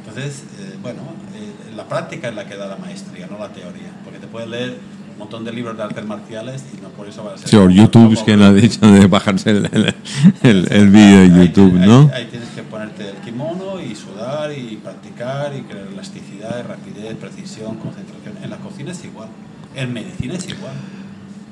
[0.07, 1.01] Entonces, eh, bueno,
[1.35, 3.91] eh, la práctica es la que da la maestría, no la teoría.
[4.33, 4.77] Puedes leer
[5.13, 7.47] un montón de libros de artes marciales y no por eso va a ser.
[7.47, 9.95] Sí, o YouTube, es que lo ha dicho de bajarse el, el,
[10.41, 12.11] el- el vídeo de Ahí- YouTube, ahí- ¿no?
[12.13, 17.75] Ahí, tienes que ponerte el kimono y sudar y practicar y crear elasticidad, rapidez, precisión,
[17.77, 18.33] concentración.
[18.43, 19.29] En la cocina es igual,
[19.75, 20.73] en medicina es igual,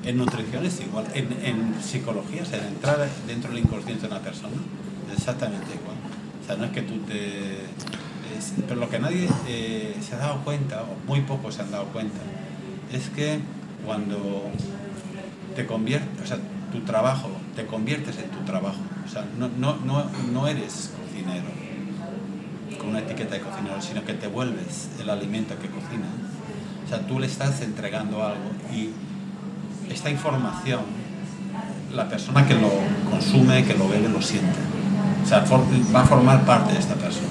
[0.04, 4.08] en nutrición es igual, en, en psicología, o sea, en entrar dentro del inconsciente de
[4.12, 4.56] una persona
[5.12, 5.98] es exactamente igual.
[6.44, 7.52] O sea, no es que tú te...
[8.36, 11.70] es- pero lo que nadie eh, se ha dado cuenta, o muy pocos se han
[11.70, 12.18] dado cuenta,
[12.92, 13.40] es que
[13.86, 14.50] cuando
[15.56, 16.38] te conviertes, o sea,
[16.72, 18.80] tu trabajo, te conviertes en tu trabajo.
[19.06, 21.48] O sea, no, no, no, no eres cocinero
[22.78, 26.10] con una etiqueta de cocinero, sino que te vuelves el alimento que cocinas.
[26.86, 28.90] O sea, tú le estás entregando algo y
[29.92, 30.82] esta información,
[31.94, 32.70] la persona que lo
[33.10, 34.58] consume, que lo bebe, lo siente.
[35.24, 35.46] O sea,
[35.94, 37.28] va a formar parte de esta persona.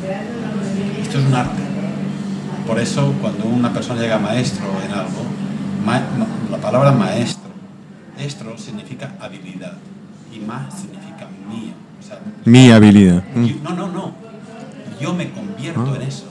[1.00, 1.62] Esto es un arte.
[2.66, 5.24] Por eso, cuando una persona llega maestro en algo,
[5.85, 6.03] ma-
[6.51, 7.51] la palabra maestro,
[8.18, 9.74] estro significa habilidad
[10.33, 11.72] y más significa mío.
[11.99, 13.22] O sea, Mi habilidad.
[13.35, 14.14] yo- no, no, no.
[15.01, 16.26] Yo me convierto en eso.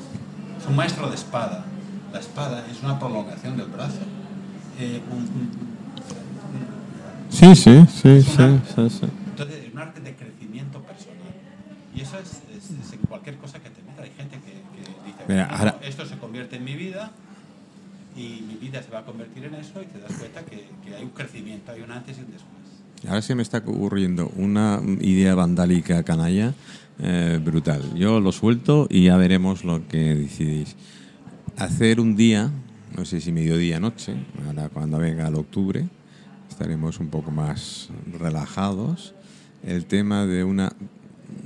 [0.60, 1.66] Es un maestro de espada.
[2.14, 4.00] La espada es una prolongación del brazo.
[4.80, 5.70] Eh, un- un-
[7.30, 9.08] Sí, sí, sí, sí, sí, sí.
[9.30, 11.16] entonces, es un arte de crecimiento personal.
[11.95, 14.04] Y eso es, es- es en cualquier cosa que te meta.
[14.04, 17.12] Hay gente que, que dice, Mira, "No, ahora- esto se convierte en mi vida
[18.20, 20.93] Y mi vida se va a convertir en eso y te das cuenta que, que
[20.93, 22.59] hay un crecimiento, hay un antes y un después.
[23.07, 26.53] Ahora se me está ocurriendo una idea vandálica canalla
[26.99, 27.82] eh, brutal.
[27.95, 30.76] Yo lo suelto y ya veremos lo que decidís.
[31.55, 32.51] Hacer un día,
[32.97, 34.15] no sé si mediodía, noche,
[34.45, 35.88] ahora cuando venga el octubre,
[36.49, 37.89] estaremos un poco más
[38.20, 39.13] relajados.
[39.63, 40.74] El tema de una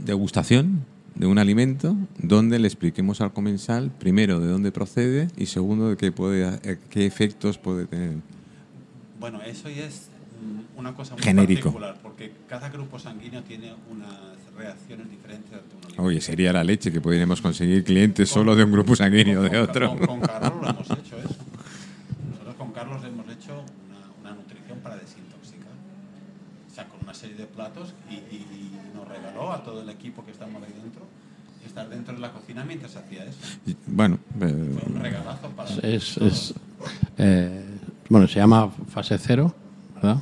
[0.03, 0.85] degustación
[1.15, 5.97] de un alimento donde le expliquemos al comensal, primero, de dónde procede y segundo, de
[5.97, 8.13] qué, puede, eh, qué efectos puede tener.
[9.19, 10.07] Bueno, eso ya es
[10.41, 11.63] mm, una cosa muy Genérico.
[11.71, 14.09] particular, porque cada grupo sanguíneo tiene unas
[14.57, 16.03] reacciones diferentes ante un alimento.
[16.03, 19.57] Oye, sería la leche que podríamos conseguir clientes solo de un grupo sanguíneo de Con-
[19.59, 19.89] otro.
[19.97, 21.35] Con, con Carlos lo hemos hecho eso.
[22.31, 23.53] Nosotros con Carlos hemos hecho
[23.87, 25.71] una, una nutrición para desintoxicar.
[26.73, 29.89] O sea, con una serie de platos y, y- y nos regaló a todo el
[29.91, 31.03] equipo que estamos ahí dentro
[31.63, 33.37] estar dentro de la cocina mientras hacía eso.
[33.85, 34.53] Bueno, Fue eh,
[34.87, 36.17] un regalazo para Es,
[37.17, 37.63] eh,
[38.09, 39.53] bueno, se llama fase cero,
[39.95, 40.17] ¿verdad?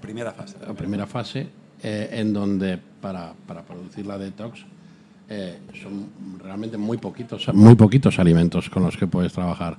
[0.00, 0.56] primera fase.
[0.64, 1.48] La primera fase,
[1.82, 4.60] eh, en donde para, para producir la detox
[5.28, 9.76] eh, son realmente muy poquitos, muy poquitos alimentos con los que puedes trabajar.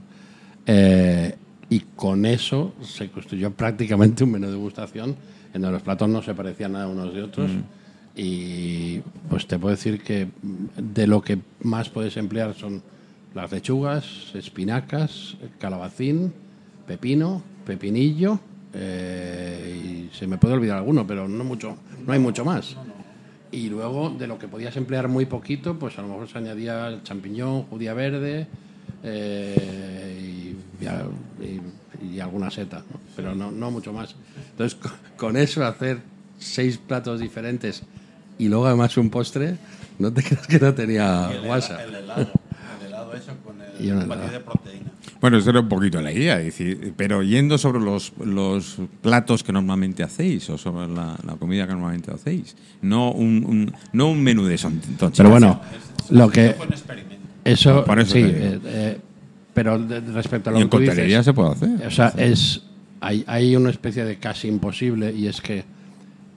[1.69, 5.15] Y con eso se construyó prácticamente un menú de degustación
[5.53, 7.51] en donde los platos no se parecían nada unos de otros.
[8.15, 8.99] Y
[9.29, 10.27] pues te puedo decir que
[10.77, 12.81] de lo que más puedes emplear son
[13.33, 16.33] las lechugas, espinacas, calabacín,
[16.87, 18.39] pepino, pepinillo,
[18.73, 22.75] eh, y se me puede olvidar alguno, pero no mucho, no hay mucho más.
[23.51, 26.99] Y luego de lo que podías emplear muy poquito, pues a lo mejor se añadía
[27.03, 28.47] champiñón, judía verde
[29.03, 29.96] eh,
[30.81, 32.99] y, y alguna seta, ¿no?
[33.15, 34.15] pero no, no mucho más.
[34.51, 35.99] Entonces con, con eso hacer
[36.39, 37.83] seis platos diferentes
[38.37, 39.57] y luego además un postre,
[39.99, 41.83] no te creas que no tenía el, guasa.
[41.83, 42.31] el helado,
[42.81, 44.29] el helado eso con el un helado.
[44.31, 44.91] de proteína.
[45.19, 49.51] bueno, eso era un poquito la idea, decir, pero yendo sobre los, los platos que
[49.51, 54.21] normalmente hacéis o sobre la, la comida que normalmente hacéis, no un, un- no un
[54.21, 54.79] menú de son
[55.15, 55.59] Pero bueno,
[56.11, 57.27] lo que fue un experimento.
[57.43, 59.01] eso, eso sí, eh, eh,
[59.57, 61.87] pero de- respecto a lo y que en tú dices, se puede hacer.
[61.87, 62.61] O sea, es
[63.01, 65.63] hay, hay una especie de casi imposible y es que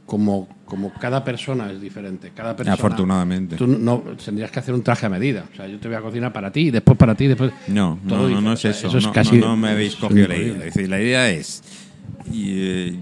[0.07, 3.57] como, como cada persona es diferente, cada persona Afortunadamente.
[3.57, 5.45] tú no tendrías que hacer un traje a medida.
[5.53, 8.27] O sea, yo te voy a cocinar para ti, después para ti, después No, no,
[8.27, 8.69] no, no es diferente.
[8.69, 8.97] O sea, eso.
[8.99, 10.53] es no, casi no, no me habéis cogido la idea.
[10.65, 11.63] Es decir, la idea es,
[12.33, 12.95] y, eh,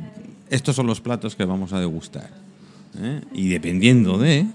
[0.50, 2.28] estos son los platos que vamos a degustar.
[3.00, 3.20] ¿eh?
[3.32, 4.46] Y dependiendo de,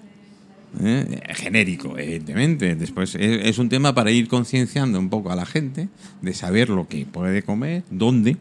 [0.82, 1.22] ¿eh?
[1.36, 5.90] genérico, evidentemente, después es, es un tema para ir concienciando un poco a la gente
[6.22, 8.38] de saber lo que puede comer, dónde,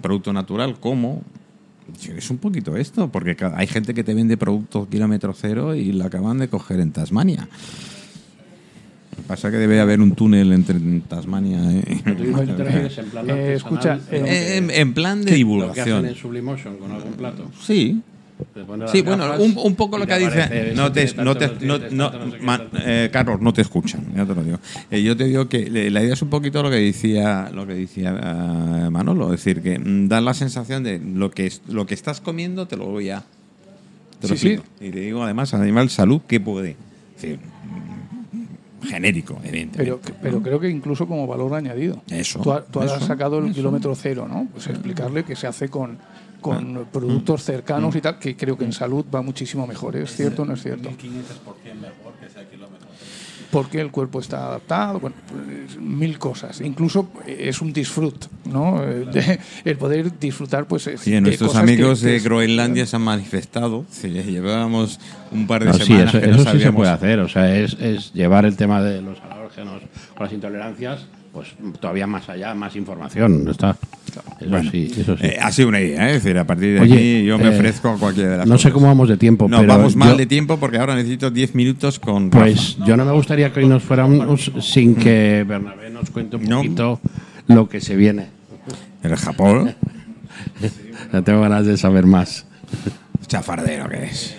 [0.00, 1.22] producto natural, cómo.
[2.16, 6.06] Es un poquito esto, porque hay gente que te vende productos kilómetro cero y la
[6.06, 7.48] acaban de coger en Tasmania.
[9.10, 10.78] Lo que Pasa que debe haber un túnel entre
[11.08, 11.58] Tasmania
[14.10, 16.06] Eh, en, en plan de lo que hacen divulgación.
[16.06, 17.50] en Sublimotion con algún plato.
[17.60, 18.00] Sí.
[18.90, 20.72] Sí, bueno, un, un poco lo que dice.
[20.74, 22.10] No te, no te, no- no-
[22.84, 24.58] eh, Carlos, no te escuchan, ya te lo digo.
[24.90, 27.74] Eh, yo te digo que la idea es un poquito lo que decía, lo que
[27.74, 28.16] decía
[28.86, 31.94] eh, Manolo, es decir, que mm, da la sensación de lo que es, lo que
[31.94, 33.22] estás comiendo te lo voy a.
[34.20, 34.58] Te lo Sí.
[34.80, 36.76] Y te digo además, animal salud, ¿qué puede?
[37.22, 39.78] Mm, genérico, evidentemente.
[39.78, 42.02] Pero, pero creo que incluso como valor añadido.
[42.10, 43.54] Eso, Tú, ha- tú has eso, sacado el eso.
[43.54, 44.48] kilómetro cero, ¿no?
[44.52, 45.98] Pues explicarle que se hace con,
[46.42, 49.96] con productos cercanos y tal, que creo que en salud va muchísimo mejor.
[49.96, 50.90] ¿Es cierto o no es cierto?
[50.90, 50.94] 1500%
[51.80, 52.88] mejor que ese kilómetro.
[53.50, 56.62] Porque el cuerpo está adaptado, bueno, pues, mil cosas.
[56.62, 58.82] Incluso eh, es un disfrut, ¿no?
[58.82, 60.86] Eh, de- el poder disfrutar, pues.
[60.86, 63.84] es- Sí, de nuestros cosas amigos que de es- Groenlandia se han manifestado.
[63.90, 64.98] Sí, llevábamos
[65.30, 67.18] un par de No, sí, semanas eso, que no eso sí se puede hacer.
[67.20, 69.82] O sea, es, es llevar el tema de los alérgenos
[70.18, 71.48] o las intolerancias, pues
[71.80, 73.48] todavía más allá, más información.
[73.48, 73.76] Está.
[74.38, 75.24] Eso Bueno, sí, eso sí.
[75.26, 76.16] Eh, ha sido una idea, ¿eh?
[76.16, 78.46] es decir, a partir de Oye, aquí yo me eh, ofrezco a cualquiera de las
[78.46, 80.94] no sé cómo vamos de tiempo, No, pero vamos mal yo- de tiempo porque ahora
[80.94, 82.86] necesito 10 minutos con Pues Rafa.
[82.86, 86.58] yo no me gustaría que hoy nos fuéramos sin que Bernabé nos cuente un No.
[86.58, 87.00] poquito
[87.48, 88.26] lo que se viene.
[89.02, 89.74] El Japón,
[91.12, 92.44] Ya tengo ganas de saber más.
[93.26, 94.36] chafardero que es.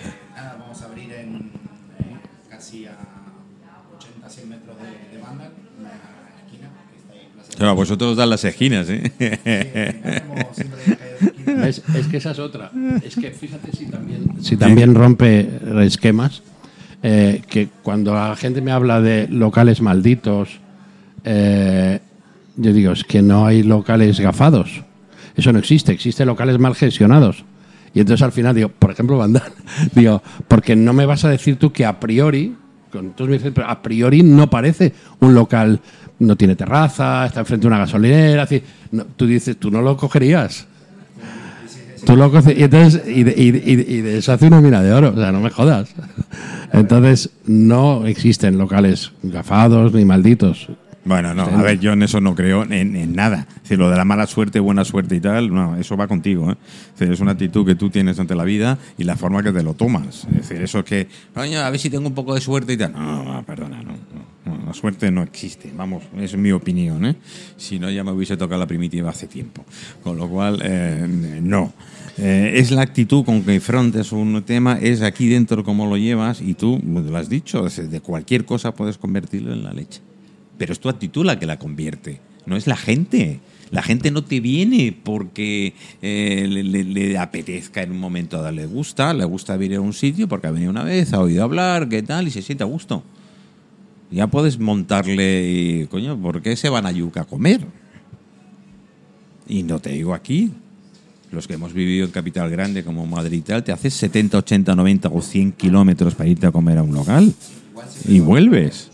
[7.55, 9.11] Plaza Claro, vosotros dan las esquinas, ¿eh?
[9.19, 11.67] Esquina.
[11.67, 12.71] Es, es que esa es otra.
[13.03, 15.49] Es que fíjate si también, si también rompe
[15.85, 16.41] esquemas,
[17.01, 20.59] eh, que cuando la gente me habla de locales malditos,
[21.25, 21.99] eh,
[22.55, 24.83] yo digo, es que no hay locales gafados.
[25.35, 27.43] Eso no existe, existen locales mal gestionados.
[27.93, 29.51] Y entonces al final digo, por ejemplo, Bandal,
[29.95, 32.55] digo, porque no me vas a decir tú que a priori
[32.99, 35.79] Entonces pero a priori no parece un local,
[36.19, 38.43] no tiene terraza, está enfrente de una gasolinera.
[38.43, 38.61] así.
[39.15, 40.67] Tú dices, tú no lo cogerías.
[42.05, 45.19] Tú lo y entonces y de- y de eso hace una mina de oro, o
[45.19, 45.93] sea, no me jodas.
[46.73, 50.67] Entonces no existen locales gafados ni malditos.
[51.05, 53.45] Bueno, no, a ver, yo en eso no creo en, nada.
[53.69, 56.51] Es lo de la mala suerte, buena suerte y tal, no, eso va contigo.
[56.51, 56.55] ¿eh?
[56.99, 59.73] Es, una actitud que tú tienes ante la vida y la forma que te lo
[59.73, 60.25] tomas.
[60.25, 62.77] Es decir, eso es que, coño, a ver si tengo un poco de suerte y
[62.77, 62.93] tal.
[62.93, 67.05] No, no, perdona, no, no, no, la suerte no existe, vamos, es mi opinión.
[67.05, 67.15] ¿eh?
[67.57, 69.65] Si no, ya me hubiese tocado la primitiva hace tiempo.
[70.03, 71.05] Con lo cual, eh,
[71.41, 71.73] no.
[72.17, 76.41] Eh, es la actitud con que enfrentas un tema, es aquí dentro cómo lo llevas
[76.41, 80.01] y tú, lo has dicho, de cualquier cosa puedes convertirlo en la leche.
[80.57, 83.39] Pero es tu actitud la que la convierte, no es la gente.
[83.71, 85.73] La gente no te viene porque
[86.03, 88.51] eh, le, le- le apetezca en un momento dado.
[88.51, 91.43] Le gusta, le gusta venir a un sitio porque ha venido una vez, ha oído
[91.43, 93.01] hablar, qué tal, y se siente a gusto.
[94.11, 97.61] Ya puedes montarle, y, coño, ¿por qué se van a Yuca a comer?
[99.47, 100.51] Y no te digo aquí.
[101.31, 104.75] Los que hemos vivido en capital grande como Madrid y tal, te haces 70, 80,
[104.75, 107.33] 90 o 100 kilómetros para irte a comer a un local.
[108.07, 108.91] Y vuelves.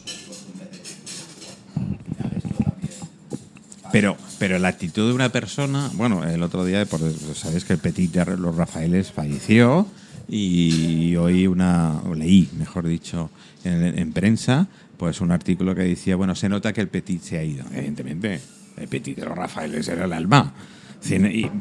[3.91, 7.01] Pero, pero la actitud de una persona, bueno, el otro día, por,
[7.33, 9.87] sabes que el Petit de los Rafaeles falleció
[10.27, 13.31] y hoy una, o leí, mejor dicho,
[13.63, 14.67] en, en prensa,
[14.97, 17.65] pues un artículo que decía, bueno, se nota que el Petit se ha ido.
[17.73, 18.39] Evidentemente,
[18.77, 20.53] el Petit de los Rafaeles era el alma.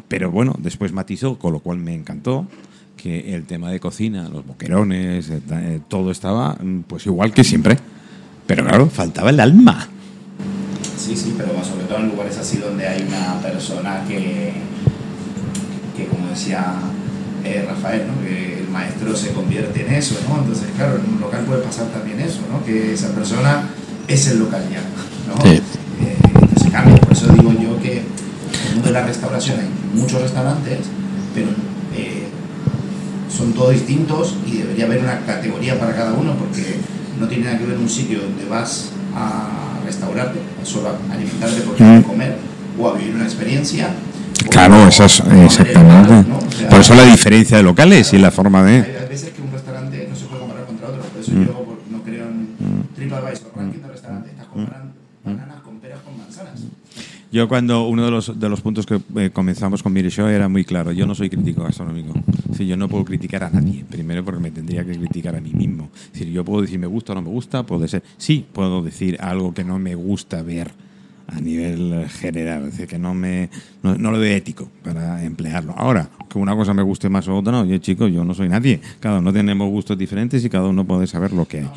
[0.08, 2.46] Pero bueno, después matizó, con lo cual me encantó,
[2.96, 7.44] que el tema de cocina, los boquerones, eh, eh, todo estaba mm, pues igual que
[7.44, 7.76] siempre.
[8.46, 9.88] Pero claro, faltaba el alma.
[11.08, 14.52] Sí, sí, pero sobre todo en lugares así donde hay una persona que,
[15.96, 16.74] que como decía
[17.44, 18.22] eh, Rafael, ¿no?
[18.22, 20.40] que el maestro se convierte en eso, ¿no?
[20.40, 22.62] Entonces, claro, en un local puede pasar también eso, ¿no?
[22.62, 23.70] Que esa persona
[24.06, 24.82] es el local ya,
[25.32, 25.40] ¿no?
[25.40, 25.56] Sí.
[25.56, 29.98] Eh, entonces cambia, por eso digo yo que en el mundo de la restauración hay
[29.98, 30.80] muchos restaurantes,
[31.34, 31.46] pero
[31.96, 32.28] eh,
[33.34, 36.76] son todos distintos y debería haber una categoría para cada uno porque
[37.18, 39.67] no tiene nada que ver un sitio donde vas a
[39.98, 42.02] restaurarte, a solo a alimentarte porque Mm.
[42.02, 42.36] comer
[42.78, 43.88] o a vivir una experiencia.
[44.50, 46.28] Claro, eso es exactamente.
[46.28, 46.38] ¿no?
[46.38, 48.98] O sea, Por eso la diferencia de locales y la forma hay, de.
[48.98, 51.46] hay veces que un restaurante no se puede comparar contra otro, por eso Mm.
[51.46, 52.48] yo por- no creo en
[52.94, 54.92] TripAdvisor, ranking de restaurantes, estás comparando
[55.24, 55.30] Mm.
[55.34, 56.54] bananas con peras con manzanas.
[57.30, 60.48] Yo cuando uno de los, de los puntos que eh, comenzamos con Mire Show era
[60.48, 62.14] muy claro, yo no soy crítico gastronómico.
[62.48, 65.52] Decir, yo no puedo criticar a nadie, primero porque me tendría que criticar a mí
[65.52, 65.90] mismo.
[66.12, 69.18] Decir, yo puedo decir me gusta o no me gusta, puede ser, sí, puedo decir
[69.20, 70.70] algo que no me gusta ver
[71.30, 73.50] a nivel general, es decir, que no me
[73.82, 75.74] no, no lo veo ético para emplearlo.
[75.76, 78.48] Ahora, que una cosa me guste más o otra, no, yo chicos, yo no soy
[78.48, 78.80] nadie.
[78.98, 81.70] Cada uno tenemos gustos diferentes y cada uno puede saber lo que hay.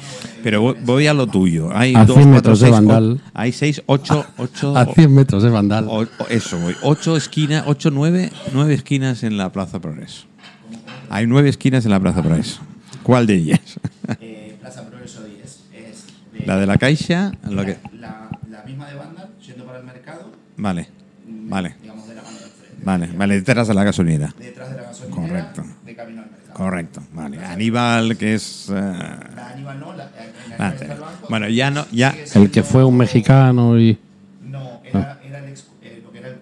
[0.43, 1.69] Pero voy- a lo tuyo.
[1.75, 3.21] Hay A dos, 100 cuatro, metros de o- Vandal.
[3.33, 5.85] hay seis, ocho, ocho, A 100 metros de Vandal.
[5.87, 6.73] o- o- eso, voy.
[6.83, 10.25] Ocho esquinas, ocho, nueve, nueve esquinas en la Plaza Progreso.
[11.09, 12.61] Hay nueve esquinas en la Plaza Progreso.
[13.03, 13.59] ¿Cuál de ellas?
[14.21, 15.43] Eh, Plaza Progreso 10
[15.73, 16.05] es
[16.39, 17.77] de- La de la Caixa, lo que.
[17.99, 20.31] la, la misma de banda, yendo para el mercado,
[20.61, 20.87] Vale,
[21.27, 22.85] vale, digamos de la mano de frente.
[22.85, 24.33] vale, vale, detrás de la gasolinera.
[24.37, 25.63] Detrás de la gasolinera, Correcto.
[25.85, 26.53] de camino al mercado.
[26.53, 27.43] Correcto, vale.
[27.45, 28.67] Aníbal, que es.
[28.69, 32.15] La Aníbal no, la, en la ah, Aníbal está el banco, bueno, ya no, ya.
[32.35, 33.97] El que fue un mexicano y...
[34.47, 36.35] No, era, era el ex, eh, lo que era el.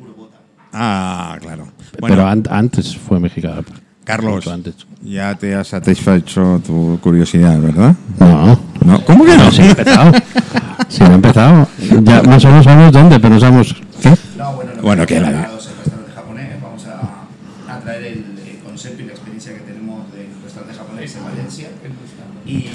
[0.73, 1.67] Ah, claro.
[2.05, 3.63] pero an- antes fue mexicano.
[4.03, 4.75] Carlos, antes.
[5.03, 7.95] ya te has satisfecho tu curiosidad, ¿verdad?
[8.19, 8.59] No.
[8.83, 9.45] No, ¿Cómo que no?
[9.45, 10.11] No, sí he empezado.
[10.87, 11.67] Sí he empezado.
[12.01, 13.75] Ya más o menos sabemos dónde, pero no sabemos
[14.81, 16.61] bueno, que la- hablado es el restaurante japonés.
[16.61, 18.17] Vamos a, a traer el,
[18.47, 21.67] el concepto y la experiencia que tenemos del restaurante japonés en Valencia.
[22.45, 22.65] Y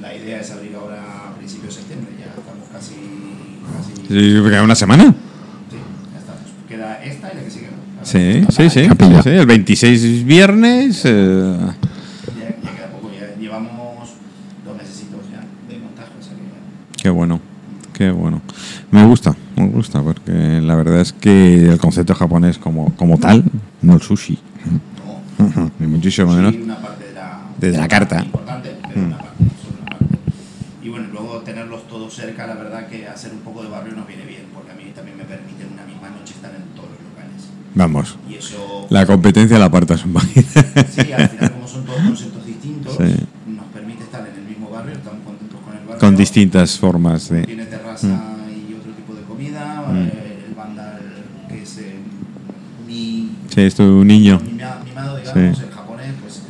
[0.00, 2.12] la idea es abrir ahora a principios de septiembre.
[2.18, 2.94] Ya estamos casi.
[3.76, 5.04] casi Sí, queda una semana.
[5.70, 5.76] sí,
[6.12, 6.40] ya estamos.
[6.68, 7.66] Queda esta y la que sigue.
[7.66, 8.04] ¿no?
[8.06, 11.02] Sí, sí, sí, El 26 es viernes.
[11.04, 11.56] eh,
[12.38, 13.10] Ya, ya queda poco.
[13.12, 14.10] Ya llevamos
[14.64, 15.40] dos mesecitos ya
[15.72, 16.08] de montaje.
[16.18, 17.40] O sea que ya- Qué bueno,
[18.00, 18.40] qué bueno.
[18.90, 23.44] Me gusta, me gusta, porque la verdad es que el concepto japonés como, como tal,
[23.82, 24.38] no el sushi,
[25.38, 26.54] no, ni muchísimo menos.
[26.54, 27.04] Sí, una parte
[27.58, 28.22] de la, carta.
[28.24, 29.04] Importante, pero Mm.
[29.04, 30.14] una parte, solo una parte.
[30.82, 34.06] Y bueno, luego tenerlos todos cerca, la verdad que hacer un poco de barrio nos
[34.08, 36.88] viene bien, porque a mí también me permite en una misma noche estar en todos
[36.88, 37.50] los locales.
[37.74, 40.40] Vamos, Y eso, la competencia la apartas un poquito.
[40.90, 43.14] sí, al final como son todos conceptos distintos, Sí.
[43.46, 45.98] nos permite estar en el mismo barrio, estamos contentos con el barrio.
[46.00, 47.59] Con distintas formas de
[48.04, 48.70] mm.
[48.70, 49.96] y otro tipo de comida, mm.
[49.96, 51.00] Eh, el vandal
[51.48, 51.96] que es eh,
[52.86, 53.30] mi...
[53.48, 54.40] Sí, es tu niño.
[54.40, 55.64] Mimado, mimado digamos, sí.
[55.64, 56.42] el japonés, pues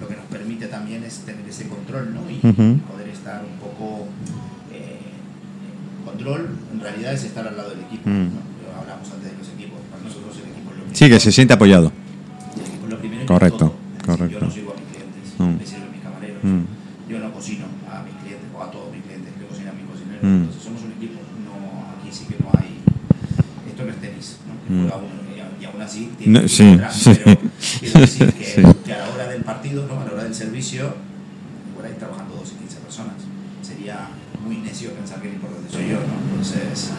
[0.00, 2.30] lo que nos permite también es tener ese control, ¿no?
[2.30, 2.80] Y uh -huh.
[2.80, 4.08] poder estar un poco...
[4.72, 4.96] Eh,
[6.06, 8.08] control, en realidad, es estar al lado del equipo.
[8.08, 8.30] Mm.
[8.32, 8.80] ¿no?
[8.80, 10.96] Hablamos antes de los equipos, para nosotros el equipo es lo primero.
[10.96, 11.92] Sí, que se siente apoyado.
[12.54, 14.38] El equipo es lo primero Correcto, es correcto.
[14.40, 15.56] Yo no sigo a mis clientes, mm.
[15.58, 16.44] me sirvo a mis camareros.
[16.44, 16.62] Mm.
[17.10, 19.86] Yo no cocino a mis clientes o a todos mis clientes, yo cocino a mis
[19.90, 20.22] cocineros.
[20.22, 20.44] Mm.
[24.84, 25.62] Mm.
[25.62, 27.20] y, aún así No, tiene que sí, sí.
[27.24, 27.38] Pero
[27.80, 28.62] quiero decir que, Sí.
[28.84, 30.00] que a la hora del partido, ¿no?
[30.00, 30.94] a la hora del servicio,
[31.72, 33.14] igual hay trabajando 12 y 15 personas.
[33.62, 34.08] Sería
[34.44, 36.14] muy necio pensar que el importante soy yo, ¿no?
[36.30, 36.90] Entonces,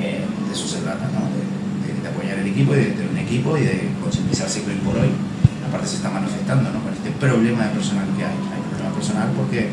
[0.00, 1.20] eh, de eso se trata, ¿no?
[1.30, 4.70] De, de- de apoyar el equipo y de tener un equipo y de concientizarse que
[4.70, 5.08] hoy por hoy,
[5.68, 6.80] aparte se está manifestando, ¿no?
[6.82, 8.32] Con este problema de personal que hay.
[8.34, 9.68] Hay problema personal porque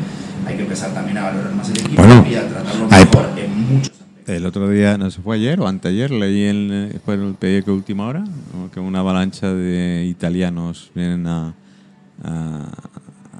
[0.46, 3.30] hay que empezar también a valorar más el equipo Bueno, y a tratarlo hay- mejor
[3.38, 3.92] en muchos.
[4.26, 8.06] El otro día, no sé, fue ayer o anteayer, leí en fue el periódico Última
[8.08, 8.24] Hora
[8.74, 11.54] que una avalancha de italianos vienen a,
[12.24, 12.68] a,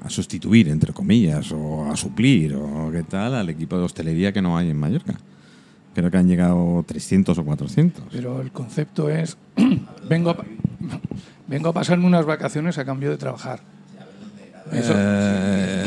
[0.05, 4.41] a sustituir, entre comillas, o a suplir, o qué tal, al equipo de hostelería que
[4.41, 5.15] no hay en Mallorca.
[5.93, 8.05] Creo que han llegado 300 o 400.
[8.11, 9.35] Pero el concepto es,
[10.09, 10.37] vengo a,
[11.47, 13.59] vengo a pasarme unas vacaciones a cambio de trabajar.
[14.71, 15.83] Eso- Eh,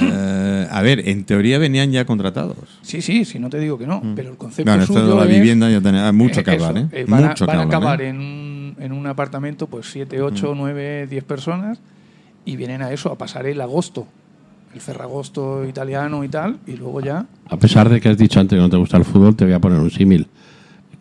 [0.71, 2.57] a ver, en teoría venían ya contratados.
[2.83, 5.17] sí, sí, sí, no te digo que no, pero el concepto Bueno, esto de suyo
[5.17, 6.87] la es- vivienda ya tenía mucho que hablar, ¿eh?
[6.93, 8.09] eh, van a, mucho que van a hablar, acabar ¿eh?
[8.09, 11.79] en, un, en un apartamento, pues 7, 8, 9, 10 personas,
[12.45, 14.07] y vienen a eso, a pasar el agosto,
[14.75, 17.27] el ferragosto italiano y tal, y luego ya.
[17.49, 19.55] A pesar de que has dicho antes que no te gusta el fútbol, te voy
[19.55, 20.27] a poner un símil.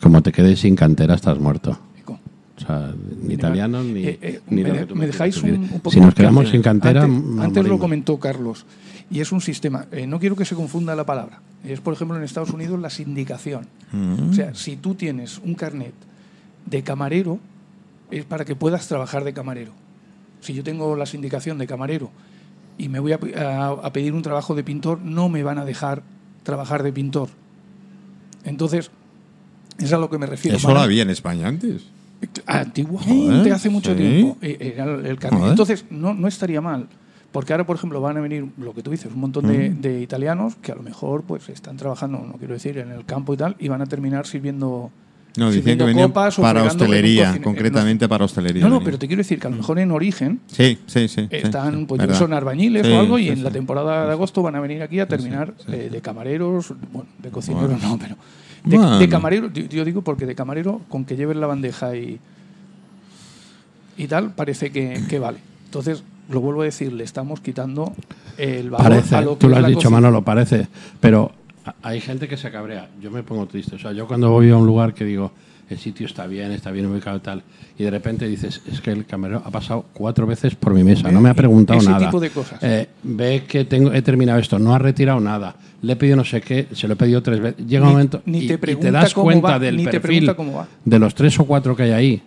[0.01, 1.77] Como te quedes sin cantera, estás muerto.
[2.07, 2.91] O sea,
[3.23, 6.17] ni italiano ni, Eh, eh, ni me, de- dejáis un, un poquito Si nos que
[6.23, 8.65] quedamos antes- sin cantera, Antes, lo comentó Carlos.
[9.11, 9.85] Y es un sistema.
[9.91, 11.41] eh, no quiero que se confunda la palabra.
[11.63, 13.67] Es, por ejemplo, en Estados Unidos la sindicación.
[13.91, 14.29] Mm.
[14.29, 15.93] O sea, si tú tienes un carnet
[16.65, 17.39] de camarero,
[18.11, 19.71] es para que puedas trabajar de camarero.
[20.41, 22.11] Si yo tengo la sindicación de camarero
[22.77, 25.57] y me voy a, pe- a- a pedir un trabajo de pintor, no me van
[25.57, 26.01] a dejar
[26.43, 27.29] trabajar de pintor.
[28.45, 28.89] Entonces,
[29.79, 30.57] es a lo que me refiero.
[30.57, 31.83] Eso Van lo a- había en España antes.
[32.45, 33.97] Antiguamente, Joder, hace mucho sí.
[33.97, 35.49] tiempo, eh, era el carnet.
[35.49, 36.87] Entonces, no, no estaría mal.
[37.31, 39.81] Porque ahora, por ejemplo, van a venir, lo que tú dices, un montón de, Mm.
[39.81, 43.33] de italianos que a lo mejor pues están trabajando, no quiero decir, en el campo
[43.33, 44.89] y tal, y van a terminar sirviendo.
[45.37, 46.29] No, sirviendo que venían para
[46.63, 48.63] hostelería, concretamente para hostelería.
[48.63, 51.27] No, no, pero te quiero decir que a lo mejor en origen Sí, sí, sí.
[51.29, 52.17] están, pues verdad.
[52.17, 54.99] son albañiles Sí, o algo, y en la temporada de agosto van a venir aquí
[54.99, 57.87] a terminar eh, de camareros, bueno, de cocineros Bueno.
[57.89, 58.15] no, pero.
[58.65, 58.97] De, Bueno.
[58.97, 62.19] de camarero, yo yo digo porque de camarero, con que lleves la bandeja y,
[63.97, 65.37] y tal, parece que, que vale.
[65.65, 67.93] Entonces, lo vuelvo a decir, le estamos quitando
[68.37, 69.91] el valor Parece, a lo que tú lo has dicho, cocina.
[70.01, 70.67] Manolo, parece.
[70.99, 71.31] Pero
[71.83, 72.87] hay gente que se cabrea.
[73.01, 73.75] Yo me pongo triste.
[73.75, 75.31] O sea, yo cuando voy a un lugar que digo,
[75.69, 77.43] el sitio está bien, está bien ubicado y tal,
[77.77, 81.11] y de repente dices, es que el camarero ha pasado cuatro veces por mi mesa,
[81.11, 82.07] no me ha preguntado Ese nada.
[82.07, 82.57] tipo de cosas.
[82.63, 85.55] Eh, ve que tengo, he terminado esto, no ha retirado nada.
[85.83, 87.65] Le he pedido no sé qué, se lo he pedido tres veces.
[87.67, 90.25] Llega un momento ni te y pregunta das cómo cuenta va, del ni te perfil
[90.25, 90.67] pregunta cómo va.
[90.83, 92.21] de los tres o cuatro que hay ahí.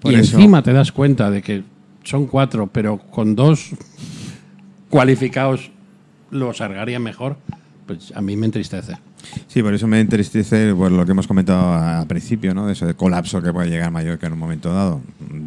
[0.00, 1.62] Por y eso- encima te das cuenta de que
[2.04, 3.70] son cuatro, pero con dos
[4.90, 5.70] cualificados
[6.30, 7.36] los cargarían mejor,
[7.86, 8.96] pues a mí me entristece.
[9.46, 12.66] Sí, por eso me entristece pues, lo que hemos comentado al principio, ¿no?
[12.66, 15.00] De ese colapso que puede llegar Mallorca en un momento dado.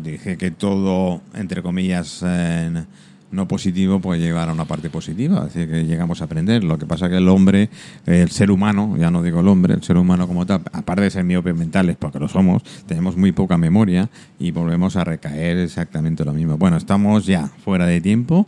[0.03, 2.87] Dije que todo, entre comillas, en
[3.35, 6.63] no positivo puede llevar a una parte positiva, así que llegamos a aprender.
[6.63, 7.69] Lo que pasa que el hombre,
[8.05, 11.11] el ser humano, ya no digo el hombre, el ser humano como tal, aparte de
[11.11, 14.09] ser miopes mentales, porque lo somos, tenemos muy poca memoria
[14.39, 16.57] y volvemos a recaer exactamente lo mismo.
[16.57, 18.47] Bueno, estamos ya fuera de tiempo,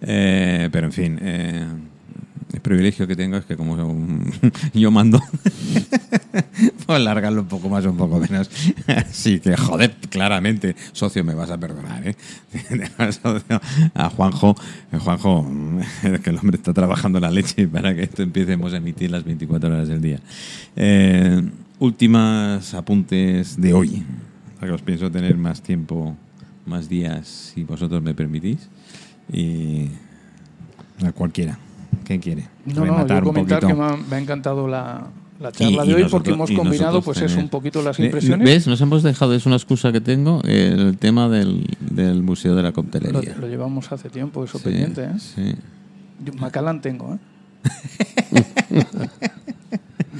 [0.00, 1.18] eh, pero en fin...
[1.20, 1.66] eh,
[2.52, 3.76] el privilegio que tengo es que como
[4.74, 5.20] yo mando,
[6.86, 8.50] puedo alargarlo un poco más o un poco menos.
[8.86, 12.16] Así que, joder, claramente, socio, me vas a perdonar, ¿eh?
[13.94, 14.56] A Juanjo,
[14.92, 15.50] eh, Juanjo,
[16.02, 19.24] es que el hombre está trabajando la leche para que esto empecemos a emitir las
[19.24, 20.20] 24 horas del día.
[20.76, 21.42] Eh,
[21.78, 24.04] últimas apuntes de hoy,
[24.58, 26.16] porque os pienso tener más tiempo,
[26.66, 28.68] más días, si vosotros me permitís.
[29.30, 29.90] Y
[31.04, 31.58] a cualquiera.
[32.08, 32.48] ¿Quién quiere?
[32.64, 35.06] No, no, yo comentar que me ha, me ha encantado la,
[35.52, 38.46] charla y de hoy nosotros- porque hemos combinado pues tener- un poquito las impresiones.
[38.48, 38.66] ¿Ves?
[38.66, 42.72] Nos hemos dejado, es una excusa que tengo, el tema del, del Museo de la
[42.72, 43.36] Coctelería.
[43.38, 45.04] lo llevamos hace tiempo, eso Sí, pendiente.
[45.04, 45.10] ¿eh?
[45.18, 45.54] sí.
[46.24, 47.18] Yo Macallan tengo, ¿eh?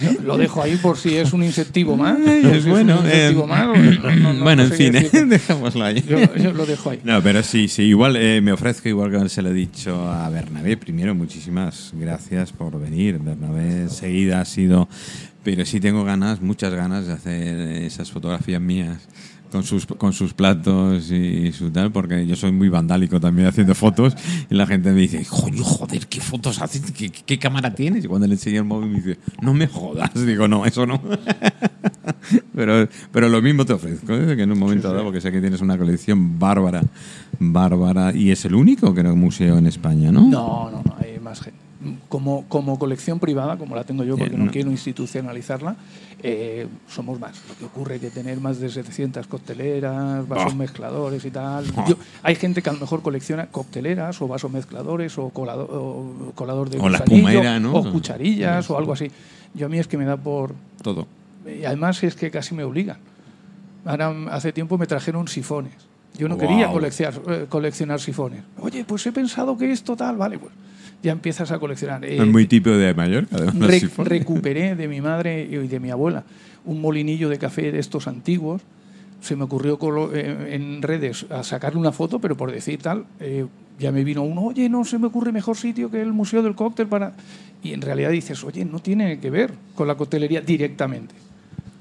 [0.24, 2.18] Lo dejo ahí por si es un incentivo más.
[2.24, 5.26] si es un bueno, incentivo eh, más, no- no- no bueno, en sé fin, decirte.
[5.26, 6.02] dejémoslo ahí.
[6.08, 7.00] Yo, yo lo dejo ahí.
[7.04, 10.28] No, pero sí, sí, igual eh, me ofrezco, igual que se lo he dicho a
[10.28, 10.76] Bernabé.
[10.76, 13.18] Primero, muchísimas gracias por venir.
[13.18, 14.88] Bernabé enseguida ha sido
[15.44, 18.98] pero sí tengo ganas, muchas ganas de hacer esas fotografías mías
[19.50, 23.74] con sus, con sus platos y su tal, porque yo soy muy vandálico también haciendo
[23.74, 24.14] fotos
[24.50, 26.90] y la gente me dice, joder, joder, ¿qué fotos haces?
[26.92, 28.04] ¿Qué, qué cámara tienes?
[28.04, 30.14] Y cuando le enseño el móvil me dice, no me jodas.
[30.14, 31.00] Digo, no, eso no.
[32.54, 34.36] pero, pero lo mismo te ofrezco, ¿eh?
[34.36, 36.82] que en un momento dado, porque sé que tienes una colección bárbara,
[37.38, 40.22] bárbara, y es el único, creo, museo en España, ¿no?
[40.22, 41.67] No, no, no, hay más gente.
[42.08, 45.76] Como, como colección privada, como la tengo yo, porque no, quiero institucionalizarla,
[46.24, 47.40] eh, somos más.
[47.48, 50.56] Lo que ocurre es que tener más de 700 cocteleras, vasos Oh.
[50.56, 51.64] mezcladores y tal.
[51.76, 51.84] Oh.
[51.88, 56.32] Yo- hay gente que a lo mejor colecciona cocteleras o vasos mezcladores o colador, o
[56.34, 57.72] colador de O la espumera, ¿no?
[57.72, 59.08] o cucharillas o algo así.
[59.54, 60.54] Yo a mí es que me da por...
[60.82, 61.06] Todo.
[61.46, 62.98] Y además es que casi me obligan.
[63.84, 65.74] Ahora, hace tiempo me trajeron sifones.
[66.16, 66.48] Yo no Guau.
[66.48, 68.42] quería coleccionar, eh, coleccionar sifones.
[68.60, 70.52] Oye, pues he pensado que esto tal, vale, pues
[71.02, 72.04] ya empiezas a coleccionar.
[72.04, 73.96] Eh, es muy tipo de Mallorca, además.
[73.98, 76.24] recuperé de mi madre y de mi abuela
[76.68, 78.62] un molinillo de café de estos antiguos.
[79.20, 79.78] Se me ocurrió
[80.14, 83.46] eh, en redes a sacarle una foto, pero por decir tal, eh,
[83.78, 86.54] ya me vino uno, oye, no se me ocurre mejor sitio que el Museo del
[86.54, 87.14] Cóctel para...
[87.62, 91.14] Y en realidad dices, oye, no tiene que ver con la coctelería directamente.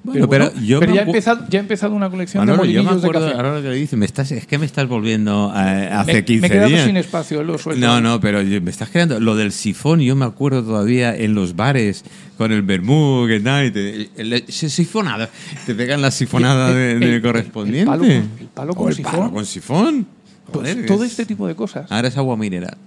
[0.08, 2.80] Bueno, pero yo pero ya, he empezado, ya he empezado una colección Manolo, de yo
[2.80, 3.47] me molinillos de acuerdo, café.
[3.47, 6.41] ahora que le dices, me estás, es que me estás volviendo a, hace me, 15
[6.41, 6.86] me he quedado días.
[6.86, 7.86] sin espacio, lo suelto.
[7.86, 9.99] No, no, pero me estás creando lo del sifón.
[9.99, 12.03] Yo me acuerdo todavía en los bares
[12.38, 15.30] con el vermú, que tal, y te, el- el- sifonada.
[15.66, 17.82] Te pegan la sifonada de, El- de el- correspondiente.
[17.91, 19.12] el palo con- palo O con el sifón.
[19.20, 20.08] palo con sifón.
[20.52, 21.91] Pues Joder, todo es- este tipo de cosas.
[21.91, 22.78] Ahora es agua mineral.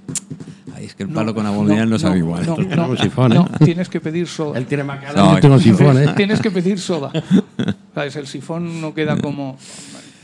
[0.74, 2.46] Ay, es que el No, palo con agua mineral no, sabe igual.
[2.46, 2.56] No,
[2.88, 3.34] no, sifón, ¿eh?
[3.34, 4.58] no, tienes que pedir soda.
[4.58, 6.12] Él tiene más No, sifón, ¿eh?
[6.16, 7.10] Tienes que pedir soda.
[7.94, 8.16] ¿Sabes?
[8.16, 9.58] El sifón no queda como.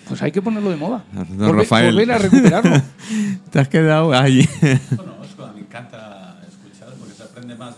[0.09, 1.05] Pues hay que ponerlo de moda.
[1.13, 1.93] Don Volver, Rafael.
[1.93, 2.81] volver a recuperarlo.
[3.51, 4.49] Te has quedado ahí.
[4.93, 7.75] Bueno, Oscar, me encanta escuchar porque se aprende más.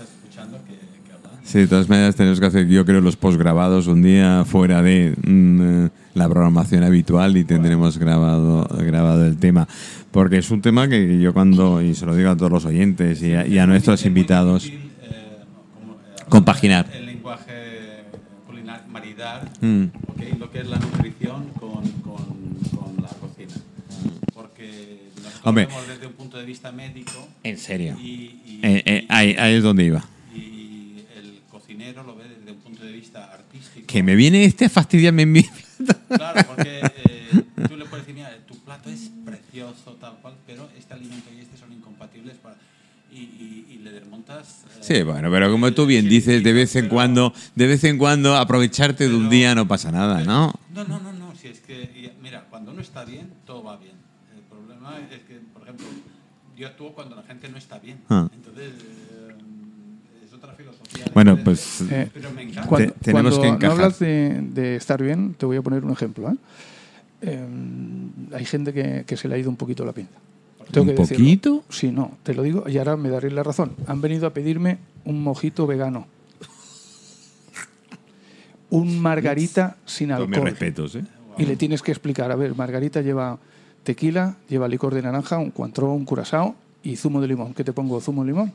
[1.51, 5.14] Sí, de todas maneras tenemos que hacer, yo creo, los posgrabados un día fuera de
[5.26, 9.66] mm, eh, la programación habitual y tendremos grabado, grabado el tema.
[10.11, 13.22] Porque es un tema que yo cuando, y se lo digo a todos los oyentes
[13.22, 14.70] y a, y a nuestros invitados,
[16.28, 16.86] Compaginar.
[16.92, 18.03] El lenguaje
[18.46, 19.84] culinario, maridar Mm.
[20.38, 22.26] lo que es la nutrición con, con,
[22.76, 23.55] con la cocina.
[24.34, 25.64] Porque nosotros Hombre.
[25.64, 28.07] vemos desde un punto de vista médico en serio, y,
[28.44, 30.05] y- Eh, eh, ahí, ahí es donde iba.
[31.89, 33.86] Cocinero lo ve desde un punto de vista artístico.
[33.86, 35.43] Que me viene este a fastidiarme en mi...
[36.09, 40.68] Claro, porque eh, tú le puedes decir, mira, tu plato es precioso, tal cual, pero
[40.76, 42.57] este alimento y este son incompatibles para...
[43.11, 44.64] Y, y, y le desmontas...
[44.66, 47.97] eh, Sí, bueno, pero como tú bien dices, de vez en cuando, de vez en
[47.97, 50.53] cuando aprovecharte de un día no pasa nada, ¿no?
[50.74, 53.97] No, no, no, no, si es que, mira, cuando uno está bien, todo va bien.
[54.36, 55.86] El problema es que, por ejemplo,
[56.55, 57.99] yo actúo cuando la gente no está bien.
[58.11, 58.28] Ah.
[58.34, 59.07] Entonces, eh.
[61.14, 62.66] Bueno, pues Eh, Pero me encanta.
[62.68, 63.72] Cuando, Te- tenemos cuando que no encajar.
[63.84, 66.30] hablas de, de estar bien, te voy a poner un ejemplo.
[66.30, 66.36] ¿eh?
[67.22, 67.47] Eh,
[68.32, 70.12] hay gente que, que se le ha ido un poquito la pinza.
[70.70, 71.24] Tengo ¿Un que decirlo.
[71.24, 71.64] poquito?
[71.70, 73.72] Sí, no, te lo digo y ahora me daréis la razón.
[73.86, 76.07] Han venido a pedirme un mojito vegano.
[78.70, 80.51] Un margarita sin Con mis alcohol.
[80.51, 81.05] respetos, ¿eh?
[81.39, 83.39] Y le tienes que explicar, a ver, margarita lleva
[83.84, 87.55] tequila, lleva licor de naranja, un cuantro, un curazao y zumo de limón.
[87.55, 88.01] ¿Qué te pongo?
[88.01, 88.53] ¿Zumo de limón?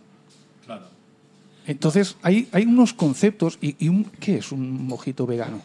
[0.65, 0.83] Claro.
[1.65, 3.57] Entonces, hay, hay unos conceptos.
[3.61, 5.61] Y, y un, ¿Qué es un mojito vegano?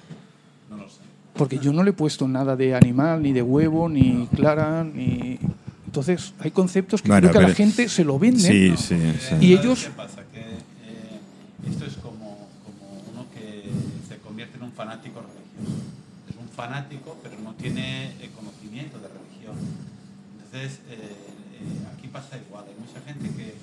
[0.70, 0.98] No lo sé.
[1.34, 5.38] Porque yo no le he puesto nada de animal, ni de huevo, ni clara, ni...
[5.86, 8.40] Entonces, hay conceptos que Bueno, creo que a la gente se lo venden.
[8.42, 9.34] Sí, sí, sí.
[9.40, 10.22] Y ¿Sabes ellos- ¿Qué pasa?
[10.32, 13.64] Que eh, esto es como, como uno que
[14.08, 15.82] se convierte en un fanático religioso.
[16.28, 19.56] Es un fanático, pero no tiene eh, conocimiento de religión.
[20.44, 22.64] Entonces, eh, eh, aquí pasa igual.
[22.68, 23.54] Hay mucha gente que,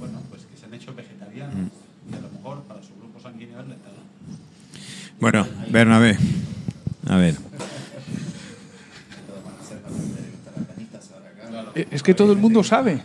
[0.00, 2.12] bueno, pues que se han hecho vegetarianos Mm.
[2.12, 3.92] y a lo mejor para su grupo sanguíneo es letal.
[5.20, 6.18] Bueno, Bernabé,
[7.08, 7.36] a ver.
[11.74, 13.02] Eh, Es que todo el mundo sabe.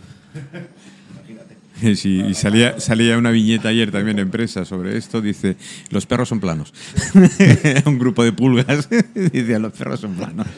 [1.14, 1.96] Imagínate.
[1.96, 5.20] Sí, y salía, salía una viñeta ayer también en prensa sobre esto.
[5.20, 5.56] Dice,
[5.90, 6.74] los perros son planos.
[7.86, 8.88] Un grupo de pulgas.
[9.14, 10.46] Dice, los perros son planos.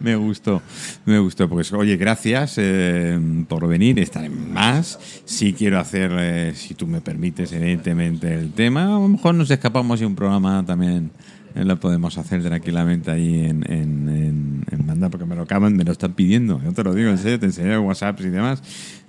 [0.00, 0.62] Me gustó,
[1.04, 1.48] me gustó.
[1.48, 3.18] Pues oye, gracias eh,
[3.48, 3.98] por venir.
[3.98, 4.98] Estaré más.
[5.24, 8.84] Si quiero hacer, eh, si tú me permites, evidentemente, el tema.
[8.84, 11.10] A lo mejor nos escapamos y un programa también
[11.54, 15.84] eh, lo podemos hacer tranquilamente ahí en, en, en, en porque me lo acaban, me
[15.84, 16.60] lo están pidiendo.
[16.62, 18.62] Yo te lo digo en serio, te WhatsApp y demás.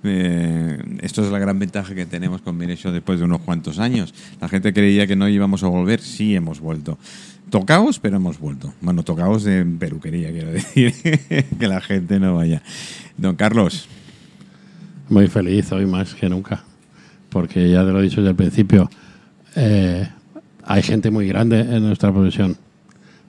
[0.03, 4.13] Esto es la gran ventaja que tenemos con Mireshow después de unos cuantos años.
[4.39, 6.97] La gente creía que no íbamos a volver, sí hemos vuelto.
[7.49, 8.73] Tocaos, pero hemos vuelto.
[8.81, 10.93] Bueno, tocaos de peluquería, quiero decir,
[11.59, 12.61] que la gente no vaya.
[13.17, 13.87] Don Carlos,
[15.09, 16.63] Muy feliz hoy más que nunca.
[17.29, 18.89] porque ya te lo he dicho desde el principio,
[19.55, 20.07] eh,
[20.65, 22.57] hay gente muy grande en nuestra profesión,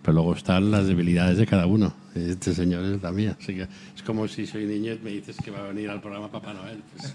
[0.02, 1.94] pero luego están las debilidades de cada uno.
[2.14, 3.36] Este señor es la mía.
[3.40, 6.00] Así que es como si soy niño y me dices que va a venir al
[6.00, 6.78] programa Papá Noel.
[6.96, 7.14] Pues,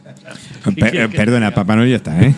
[0.64, 1.52] ¿qué Per- quieres que perdona?
[1.54, 2.34] Papá Noel ya está, ¿eh?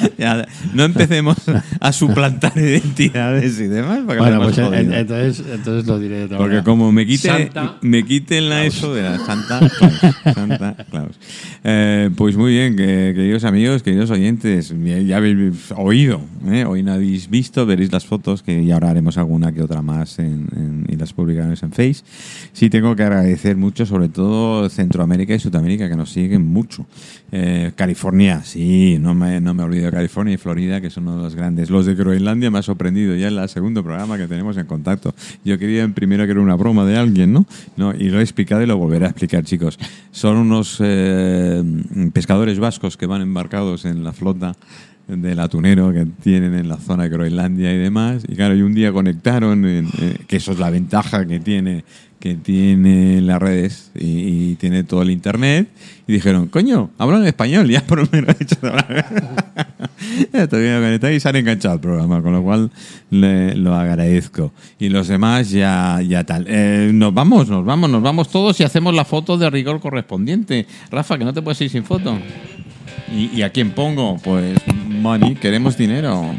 [0.18, 1.36] Ya, no empecemos
[1.80, 4.00] a suplantar identidades y demás.
[4.06, 6.64] porque Bueno, pues en- entonces, entonces lo diré de otra Porque manera.
[6.64, 10.34] como me quite, Santa me quiten la eso de la Santa Claus.
[10.34, 11.16] Santa Claus.
[11.64, 14.74] Eh, pues muy bien, que- queridos amigos, queridos oyentes,
[15.06, 16.64] ya habéis oído, ¿eh?
[16.64, 20.18] hoy no habéis visto, veréis las fotos, que ya ahora haremos alguna que otra más
[20.18, 22.02] en- en- y las publicaremos en Face.
[22.52, 26.86] Sí tengo que agradecer mucho, sobre todo Centroamérica y Sudamérica, que nos siguen mucho.
[27.32, 31.22] Eh, California, sí, no me, no me olvido California y Florida, que son uno de
[31.22, 31.70] los grandes.
[31.70, 35.14] Los de Groenlandia me ha sorprendido ya en el segundo programa que tenemos en contacto.
[35.44, 37.46] Yo quería en primero que era una broma de alguien, ¿no?
[37.76, 39.78] no y lo he explicado y lo volveré a explicar, chicos.
[40.10, 41.62] Son unos eh,
[42.12, 44.54] pescadores vascos que van embarcados en la flota
[45.08, 48.24] del atunero que tienen en la zona de Groenlandia y demás.
[48.28, 51.84] Y claro, y un día conectaron, en- eh, que eso es la ventaja que tiene
[52.34, 55.68] tiene las redes y, tiene todo el internet
[56.06, 58.44] y dijeron, coño, hablan español, ya por lo menos he
[60.48, 62.70] conectar y se han enganchado al programa, con lo cual
[63.10, 64.52] le- lo agradezco.
[64.78, 66.46] Y los demás ya, ya tal.
[66.48, 70.66] Eh, nos vamos, nos vamos, nos vamos todos y hacemos la foto de rigor correspondiente.
[70.90, 72.18] Rafa, que no te puedes ir sin foto.
[73.14, 74.16] ¿Y, y a quién pongo?
[74.22, 74.58] Pues
[74.88, 76.34] money, queremos dinero.